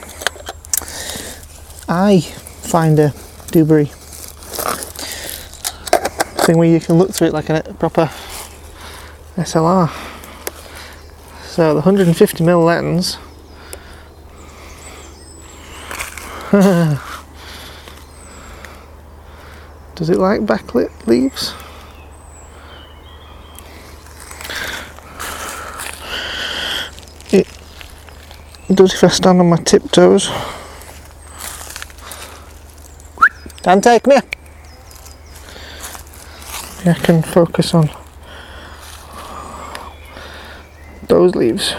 eye 1.87 2.19
finder 2.19 3.13
Dewberry 3.51 3.89
thing 6.47 6.57
where 6.57 6.69
you 6.69 6.79
can 6.79 6.97
look 6.97 7.11
through 7.11 7.27
it 7.27 7.33
like 7.33 7.49
a 7.49 7.61
proper 7.77 8.09
SLR. 9.35 9.91
So 11.43 11.73
the 11.73 11.81
150mm 11.81 12.65
lens 12.65 13.17
Does 19.95 20.09
it 20.09 20.17
like 20.17 20.41
backlit 20.41 20.89
leaves? 21.05 21.53
It 28.69 28.75
does 28.75 28.93
if 28.93 29.03
I 29.03 29.07
stand 29.07 29.39
on 29.41 29.49
my 29.49 29.57
tiptoes. 29.57 30.29
Dante, 33.63 33.99
take 33.99 34.05
here. 34.05 34.36
I 36.89 36.93
can 36.93 37.21
focus 37.21 37.73
on 37.73 37.89
those 41.07 41.35
leaves. 41.35 41.73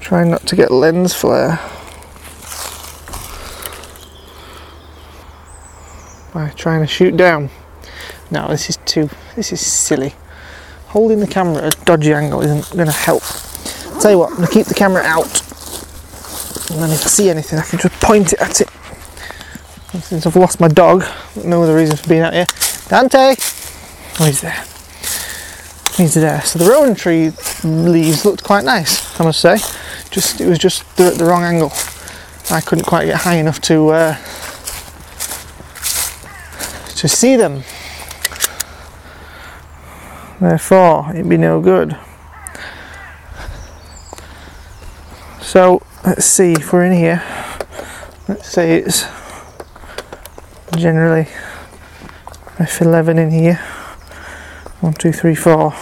Trying 0.00 0.30
not 0.30 0.46
to 0.46 0.56
get 0.56 0.70
lens 0.70 1.14
flare. 1.14 1.58
By 6.32 6.50
trying 6.50 6.80
to 6.80 6.86
shoot 6.86 7.16
down. 7.16 7.50
No, 8.30 8.48
this 8.48 8.68
is 8.68 8.76
too, 8.84 9.08
this 9.36 9.52
is 9.52 9.64
silly. 9.64 10.14
Holding 10.88 11.20
the 11.20 11.26
camera 11.26 11.62
at 11.64 11.74
a 11.74 11.84
dodgy 11.84 12.12
angle 12.12 12.42
isn't 12.42 12.70
going 12.72 12.86
to 12.86 12.92
help. 12.92 13.22
tell 14.00 14.10
you 14.10 14.18
what, 14.18 14.30
I'm 14.30 14.36
going 14.36 14.48
to 14.48 14.54
keep 14.54 14.66
the 14.66 14.74
camera 14.74 15.02
out. 15.02 15.40
And 16.70 16.82
then 16.82 16.90
if 16.90 17.04
I 17.04 17.08
see 17.08 17.30
anything, 17.30 17.58
I 17.58 17.62
can 17.62 17.78
just 17.78 17.94
point 18.00 18.32
it 18.32 18.40
at 18.40 18.60
it. 18.60 18.63
Since 20.00 20.26
I've 20.26 20.36
lost 20.36 20.58
my 20.60 20.68
dog, 20.68 21.04
no 21.44 21.62
other 21.62 21.76
reason 21.76 21.96
for 21.96 22.08
being 22.08 22.22
out 22.22 22.32
here. 22.32 22.46
Dante! 22.88 23.36
Oh, 24.18 24.24
he's 24.26 24.40
there. 24.40 24.64
He's 25.96 26.14
there. 26.14 26.40
So 26.42 26.58
the 26.58 26.68
rowan 26.68 26.96
tree 26.96 27.32
leaves 27.62 28.24
looked 28.24 28.42
quite 28.42 28.64
nice, 28.64 29.20
I 29.20 29.24
must 29.24 29.40
say. 29.40 29.58
Just 30.10 30.40
it 30.40 30.46
was 30.46 30.58
just 30.58 30.96
the, 30.96 31.10
the 31.10 31.24
wrong 31.24 31.44
angle. 31.44 31.72
I 32.50 32.60
couldn't 32.60 32.84
quite 32.84 33.06
get 33.06 33.16
high 33.16 33.36
enough 33.36 33.60
to 33.62 33.90
uh, 33.90 34.14
to 36.96 37.08
see 37.08 37.36
them. 37.36 37.62
Therefore, 40.40 41.10
it'd 41.10 41.28
be 41.28 41.36
no 41.36 41.60
good. 41.60 41.96
So 45.40 45.82
let's 46.04 46.24
see 46.24 46.52
if 46.52 46.72
we're 46.72 46.84
in 46.84 46.92
here. 46.92 47.22
Let's 48.26 48.48
say 48.48 48.78
it's 48.78 49.04
generally 50.76 51.24
F11 52.58 53.18
in 53.18 53.30
here. 53.30 53.56
One, 54.80 54.92
two, 54.94 55.12
three, 55.12 55.34
four. 55.34 55.72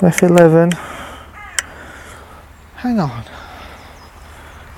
F11. 0.00 0.74
Hang 2.76 3.00
on. 3.00 3.24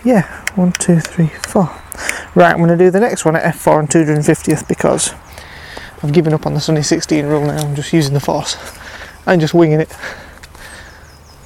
Yeah, 0.04 0.44
one, 0.54 0.72
two, 0.72 1.00
three, 1.00 1.26
four. 1.26 1.70
Right, 2.34 2.52
I'm 2.52 2.58
going 2.58 2.68
to 2.70 2.76
do 2.76 2.90
the 2.90 3.00
next 3.00 3.24
one 3.24 3.34
at 3.36 3.54
F4 3.54 3.80
and 3.80 3.88
250th 3.88 4.68
because 4.68 5.12
I've 6.02 6.12
given 6.12 6.32
up 6.32 6.46
on 6.46 6.54
the 6.54 6.60
Sunny 6.60 6.82
16 6.82 7.26
rule 7.26 7.46
now. 7.46 7.58
I'm 7.58 7.74
just 7.74 7.92
using 7.92 8.14
the 8.14 8.20
force. 8.20 8.56
I'm 9.26 9.40
just 9.40 9.54
winging 9.54 9.80
it. 9.80 9.94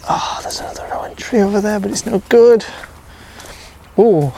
Oh, 0.08 0.38
there's 0.42 0.60
another 0.60 0.86
rowan 0.92 1.16
tree 1.16 1.40
over 1.40 1.60
there, 1.60 1.80
but 1.80 1.90
it's 1.90 2.04
no 2.04 2.22
good. 2.28 2.64
Ooh. 3.98 4.32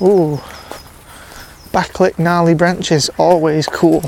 Ooh. 0.00 0.40
Backlit 1.76 2.18
gnarly 2.18 2.54
branches, 2.54 3.10
always 3.18 3.66
cool. 3.66 4.00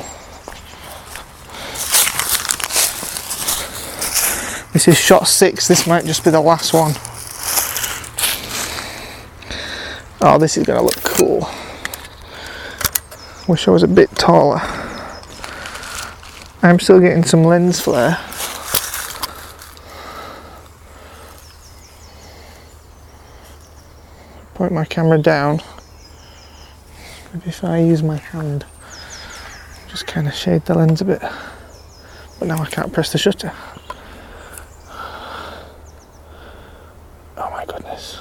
This 4.72 4.88
is 4.88 4.96
shot 4.98 5.28
six, 5.28 5.68
this 5.68 5.86
might 5.86 6.06
just 6.06 6.24
be 6.24 6.30
the 6.30 6.40
last 6.40 6.72
one. 6.72 6.92
Oh, 10.22 10.38
this 10.38 10.56
is 10.56 10.64
to 10.64 10.80
look 10.80 11.02
cool. 11.04 11.46
Wish 13.46 13.68
I 13.68 13.70
was 13.70 13.82
a 13.82 13.86
bit 13.86 14.08
taller. 14.12 14.62
I'm 16.62 16.80
still 16.80 17.00
getting 17.00 17.22
some 17.22 17.44
lens 17.44 17.80
flare. 17.80 18.16
Point 24.54 24.72
my 24.72 24.86
camera 24.86 25.18
down. 25.18 25.60
If 27.58 27.64
I 27.64 27.78
use 27.78 28.04
my 28.04 28.18
hand, 28.18 28.64
just 29.88 30.06
kind 30.06 30.28
of 30.28 30.34
shade 30.34 30.64
the 30.66 30.74
lens 30.78 31.00
a 31.00 31.04
bit. 31.04 31.20
But 32.38 32.46
now 32.46 32.58
I 32.58 32.66
can't 32.66 32.92
press 32.92 33.10
the 33.10 33.18
shutter. 33.18 33.52
Oh 37.36 37.50
my 37.50 37.64
goodness. 37.66 38.20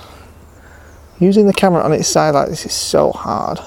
Using 1.19 1.45
the 1.45 1.53
camera 1.53 1.83
on 1.83 1.93
its 1.93 2.07
side 2.07 2.31
like 2.31 2.49
this 2.49 2.65
is 2.65 2.73
so 2.73 3.11
hard. 3.11 3.59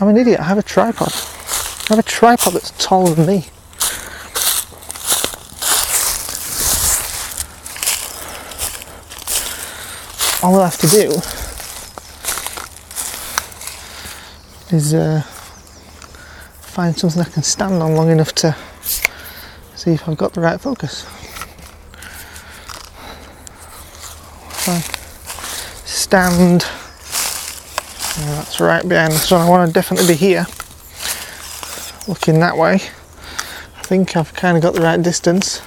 I'm 0.00 0.08
an 0.08 0.16
idiot. 0.16 0.40
I 0.40 0.42
have 0.42 0.58
a 0.58 0.62
tripod. 0.64 1.12
I 1.12 1.94
have 1.94 2.00
a 2.00 2.02
tripod 2.02 2.52
that's 2.52 2.72
taller 2.84 3.14
than 3.14 3.28
me. 3.28 3.46
All 10.44 10.52
we'll 10.52 10.62
have 10.64 10.76
to 10.76 10.86
do 10.88 11.10
is 14.76 14.92
uh, 14.92 15.22
find 16.60 16.94
something 16.94 17.22
I 17.22 17.24
can 17.24 17.42
stand 17.42 17.82
on 17.82 17.94
long 17.94 18.10
enough 18.10 18.34
to 18.34 18.54
see 19.74 19.92
if 19.92 20.06
I've 20.06 20.18
got 20.18 20.34
the 20.34 20.42
right 20.42 20.60
focus. 20.60 21.04
Fine. 24.66 24.82
Stand 25.86 26.66
yeah, 28.20 28.34
that's 28.34 28.60
right 28.60 28.86
behind 28.86 29.14
the 29.14 29.16
sun. 29.16 29.40
I 29.40 29.48
want 29.48 29.66
to 29.66 29.72
definitely 29.72 30.08
be 30.08 30.14
here, 30.14 30.46
looking 32.06 32.40
that 32.40 32.58
way. 32.58 32.74
I 32.74 33.82
think 33.82 34.14
I've 34.14 34.34
kind 34.34 34.58
of 34.58 34.62
got 34.62 34.74
the 34.74 34.82
right 34.82 35.02
distance. 35.02 35.62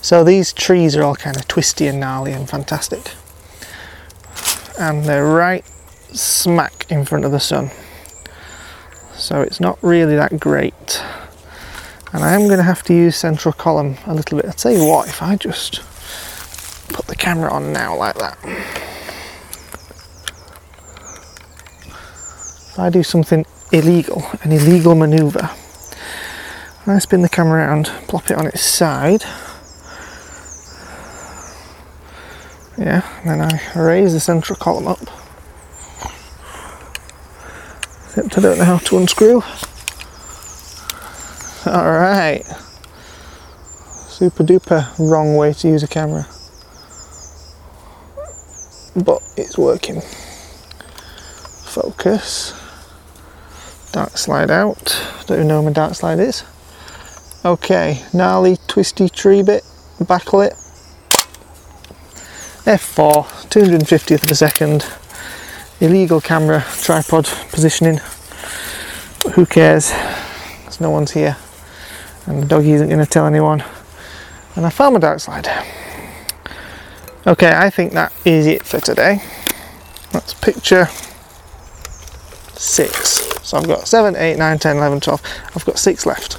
So 0.00 0.24
these 0.24 0.52
trees 0.52 0.96
are 0.96 1.02
all 1.02 1.16
kind 1.16 1.36
of 1.36 1.46
twisty 1.48 1.86
and 1.86 2.00
gnarly 2.00 2.32
and 2.32 2.48
fantastic. 2.48 3.12
And 4.78 5.04
they're 5.04 5.26
right 5.26 5.64
smack 6.12 6.86
in 6.90 7.04
front 7.04 7.24
of 7.24 7.32
the 7.32 7.40
sun. 7.40 7.70
So 9.14 9.42
it's 9.42 9.60
not 9.60 9.78
really 9.82 10.16
that 10.16 10.38
great. 10.38 11.02
And 12.12 12.24
I 12.24 12.32
am 12.32 12.46
going 12.46 12.58
to 12.58 12.62
have 12.62 12.82
to 12.84 12.94
use 12.94 13.16
central 13.16 13.52
column 13.52 13.96
a 14.06 14.14
little 14.14 14.38
bit. 14.38 14.46
I'll 14.46 14.52
tell 14.52 14.72
you 14.72 14.84
what, 14.84 15.08
if 15.08 15.22
I 15.22 15.36
just 15.36 15.82
put 16.88 17.06
the 17.06 17.16
camera 17.16 17.52
on 17.52 17.72
now 17.72 17.96
like 17.96 18.14
that. 18.16 18.38
If 21.84 22.78
I 22.78 22.88
do 22.88 23.02
something 23.02 23.44
illegal, 23.72 24.24
an 24.42 24.52
illegal 24.52 24.94
maneuver, 24.94 25.50
I 26.86 26.98
spin 27.00 27.20
the 27.20 27.28
camera 27.28 27.66
around, 27.66 27.86
plop 28.06 28.30
it 28.30 28.38
on 28.38 28.46
its 28.46 28.62
side, 28.62 29.24
yeah, 32.78 33.02
then 33.24 33.40
I 33.40 33.60
raise 33.74 34.12
the 34.12 34.20
central 34.20 34.56
column 34.56 34.86
up. 34.86 35.00
Except 38.04 38.38
I 38.38 38.40
don't 38.40 38.58
know 38.58 38.64
how 38.64 38.78
to 38.78 38.98
unscrew. 38.98 39.42
Alright. 41.66 42.46
Super 44.08 44.44
duper 44.44 44.88
wrong 44.98 45.36
way 45.36 45.52
to 45.52 45.68
use 45.68 45.82
a 45.82 45.88
camera. 45.88 46.26
But 48.96 49.22
it's 49.36 49.58
working. 49.58 50.00
Focus 51.66 52.54
dark 53.92 54.16
slide 54.16 54.50
out. 54.50 55.00
Don't 55.26 55.38
even 55.38 55.48
know 55.48 55.60
where 55.60 55.70
my 55.70 55.72
dark 55.72 55.94
slide 55.94 56.20
is. 56.20 56.44
Okay, 57.44 58.02
gnarly, 58.12 58.56
twisty 58.66 59.08
tree 59.08 59.42
bit, 59.42 59.64
backlit. 59.98 60.67
F4, 62.68 63.24
250th 63.48 64.24
of 64.24 64.30
a 64.30 64.34
second. 64.34 64.86
Illegal 65.80 66.20
camera, 66.20 66.66
tripod 66.82 67.24
positioning. 67.50 67.98
But 69.24 69.32
who 69.32 69.46
cares? 69.46 69.90
There's 70.64 70.78
no 70.78 70.90
one's 70.90 71.12
here. 71.12 71.38
And 72.26 72.42
the 72.42 72.46
doggy 72.46 72.72
isn't 72.72 72.90
going 72.90 73.02
to 73.02 73.10
tell 73.10 73.24
anyone. 73.24 73.64
And 74.54 74.66
I 74.66 74.68
found 74.68 74.92
my 74.92 75.00
dark 75.00 75.18
slide. 75.20 75.48
Okay, 77.26 77.50
I 77.50 77.70
think 77.70 77.94
that 77.94 78.12
is 78.26 78.46
it 78.46 78.64
for 78.64 78.80
today. 78.80 79.22
That's 80.12 80.34
picture 80.34 80.90
six. 82.52 83.26
So 83.48 83.56
I've 83.56 83.66
got 83.66 83.88
7, 83.88 84.14
8, 84.14 84.36
9, 84.36 84.58
10, 84.58 84.76
11, 84.76 85.00
12. 85.00 85.22
I've 85.56 85.64
got 85.64 85.78
six 85.78 86.04
left. 86.04 86.34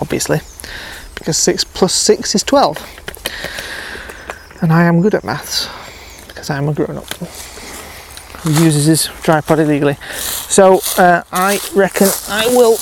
obviously, 0.00 0.40
because 1.16 1.36
6 1.36 1.64
plus 1.64 1.92
6 1.92 2.34
is 2.34 2.42
12. 2.44 3.03
And 4.64 4.72
I 4.72 4.84
am 4.84 5.02
good 5.02 5.14
at 5.14 5.24
maths 5.24 5.68
because 6.26 6.48
I 6.48 6.56
am 6.56 6.70
a 6.70 6.72
grown 6.72 6.96
up 6.96 7.04
who 8.38 8.64
uses 8.64 8.86
his 8.86 9.04
tripod 9.22 9.58
illegally. 9.58 9.98
So 10.08 10.80
uh, 10.96 11.22
I 11.30 11.60
reckon 11.74 12.08
I 12.30 12.46
will 12.46 12.78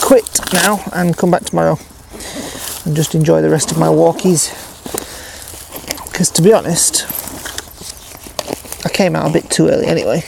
quit 0.00 0.40
now 0.54 0.80
and 0.94 1.14
come 1.14 1.30
back 1.30 1.44
tomorrow 1.44 1.78
and 2.86 2.96
just 2.96 3.14
enjoy 3.14 3.42
the 3.42 3.50
rest 3.50 3.70
of 3.70 3.76
my 3.76 3.88
walkies. 3.88 4.54
Because 6.06 6.30
to 6.30 6.40
be 6.40 6.54
honest, 6.54 7.04
I 8.86 8.88
came 8.88 9.14
out 9.14 9.28
a 9.28 9.32
bit 9.34 9.50
too 9.50 9.68
early 9.68 9.84
anyway. 9.84 10.22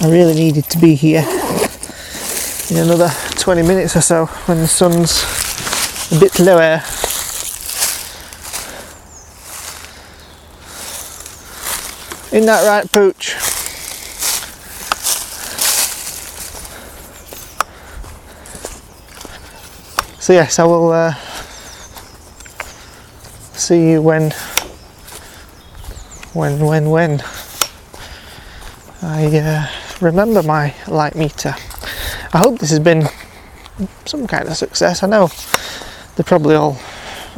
I 0.00 0.08
really 0.08 0.34
needed 0.34 0.66
to 0.66 0.78
be 0.78 0.94
here 0.94 1.24
in 2.70 2.76
another 2.76 3.10
20 3.30 3.62
minutes 3.62 3.96
or 3.96 4.00
so 4.00 4.26
when 4.46 4.58
the 4.58 4.68
sun's 4.68 5.24
a 6.12 6.20
bit 6.20 6.38
lower. 6.38 6.84
Isn't 12.32 12.46
that 12.46 12.66
right, 12.66 12.90
Pooch? 12.90 13.36
So 20.18 20.32
yes, 20.32 20.58
I 20.58 20.64
will 20.64 20.92
uh, 20.92 21.12
see 23.52 23.90
you 23.90 24.00
when, 24.00 24.30
when, 26.32 26.64
when, 26.64 26.88
when 26.88 27.22
I 29.02 29.26
uh, 29.36 29.66
remember 30.00 30.42
my 30.42 30.74
light 30.88 31.14
meter. 31.14 31.54
I 32.32 32.38
hope 32.38 32.60
this 32.60 32.70
has 32.70 32.80
been 32.80 33.08
some 34.06 34.26
kind 34.26 34.48
of 34.48 34.56
success. 34.56 35.02
I 35.02 35.06
know 35.06 35.28
they're 36.16 36.24
probably 36.24 36.54
all 36.54 36.78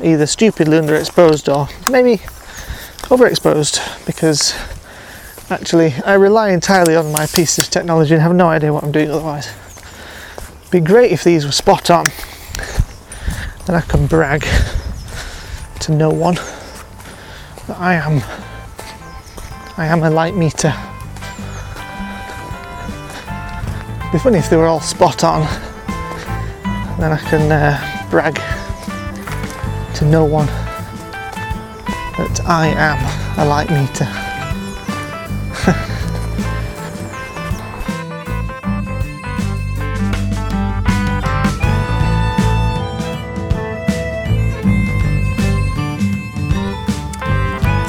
either 0.00 0.26
stupidly 0.26 0.78
underexposed 0.78 1.52
or 1.52 1.66
maybe 1.90 2.18
overexposed 3.08 4.06
because 4.06 4.54
actually 5.54 5.94
I 6.04 6.14
rely 6.14 6.50
entirely 6.50 6.96
on 6.96 7.12
my 7.12 7.26
piece 7.26 7.58
of 7.58 7.70
technology 7.70 8.12
and 8.12 8.22
have 8.22 8.34
no 8.34 8.48
idea 8.48 8.72
what 8.72 8.82
I'm 8.82 8.90
doing 8.90 9.10
otherwise. 9.10 9.52
Be 10.72 10.80
great 10.80 11.12
if 11.12 11.22
these 11.22 11.44
were 11.44 11.52
spot 11.52 11.90
on. 11.90 12.06
Then 13.66 13.76
I 13.76 13.80
can 13.82 14.06
brag 14.06 14.44
to 15.80 15.92
no 15.92 16.10
one 16.10 16.34
that 16.34 17.78
I 17.78 17.94
am 17.94 18.20
I 19.76 19.86
am 19.86 20.02
a 20.02 20.10
light 20.10 20.34
meter. 20.34 20.74
It'd 24.00 24.12
be 24.12 24.18
funny 24.18 24.38
if 24.38 24.50
they 24.50 24.56
were 24.56 24.66
all 24.66 24.80
spot 24.80 25.22
on. 25.22 25.42
Then 26.98 27.12
I 27.12 27.18
can 27.28 27.50
uh, 27.52 28.08
brag 28.10 28.34
to 29.96 30.04
no 30.04 30.24
one 30.24 30.46
that 32.16 32.40
I 32.44 32.68
am 32.68 33.38
a 33.38 33.44
light 33.44 33.70
meter. 33.70 34.23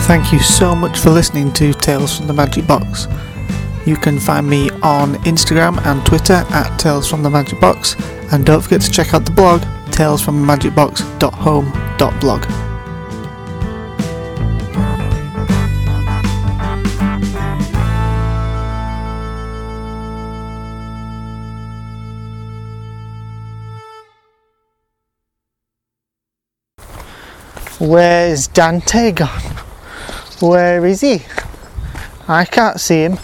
Thank 0.07 0.31
you 0.31 0.39
so 0.39 0.75
much 0.75 0.99
for 0.99 1.09
listening 1.09 1.51
to 1.53 1.73
Tales 1.73 2.15
from 2.15 2.27
the 2.27 2.33
Magic 2.33 2.67
Box. 2.67 3.07
You 3.87 3.97
can 3.97 4.19
find 4.19 4.47
me 4.47 4.69
on 4.83 5.15
Instagram 5.25 5.83
and 5.83 6.05
Twitter 6.05 6.45
at 6.51 6.77
Tales 6.77 7.09
from 7.09 7.23
the 7.23 7.29
Magic 7.31 7.59
Box, 7.59 7.95
and 8.31 8.45
don't 8.45 8.61
forget 8.61 8.81
to 8.81 8.91
check 8.91 9.15
out 9.15 9.25
the 9.25 9.31
blog 9.31 9.61
talesfrommagicbox.home.blog. 9.91 12.45
Where's 27.79 28.47
Dante 28.47 29.11
gone? 29.11 29.64
Where 30.39 30.85
is 30.85 31.01
he? 31.01 31.25
I 32.27 32.45
can't 32.45 32.79
see 32.79 33.03
him. 33.03 33.17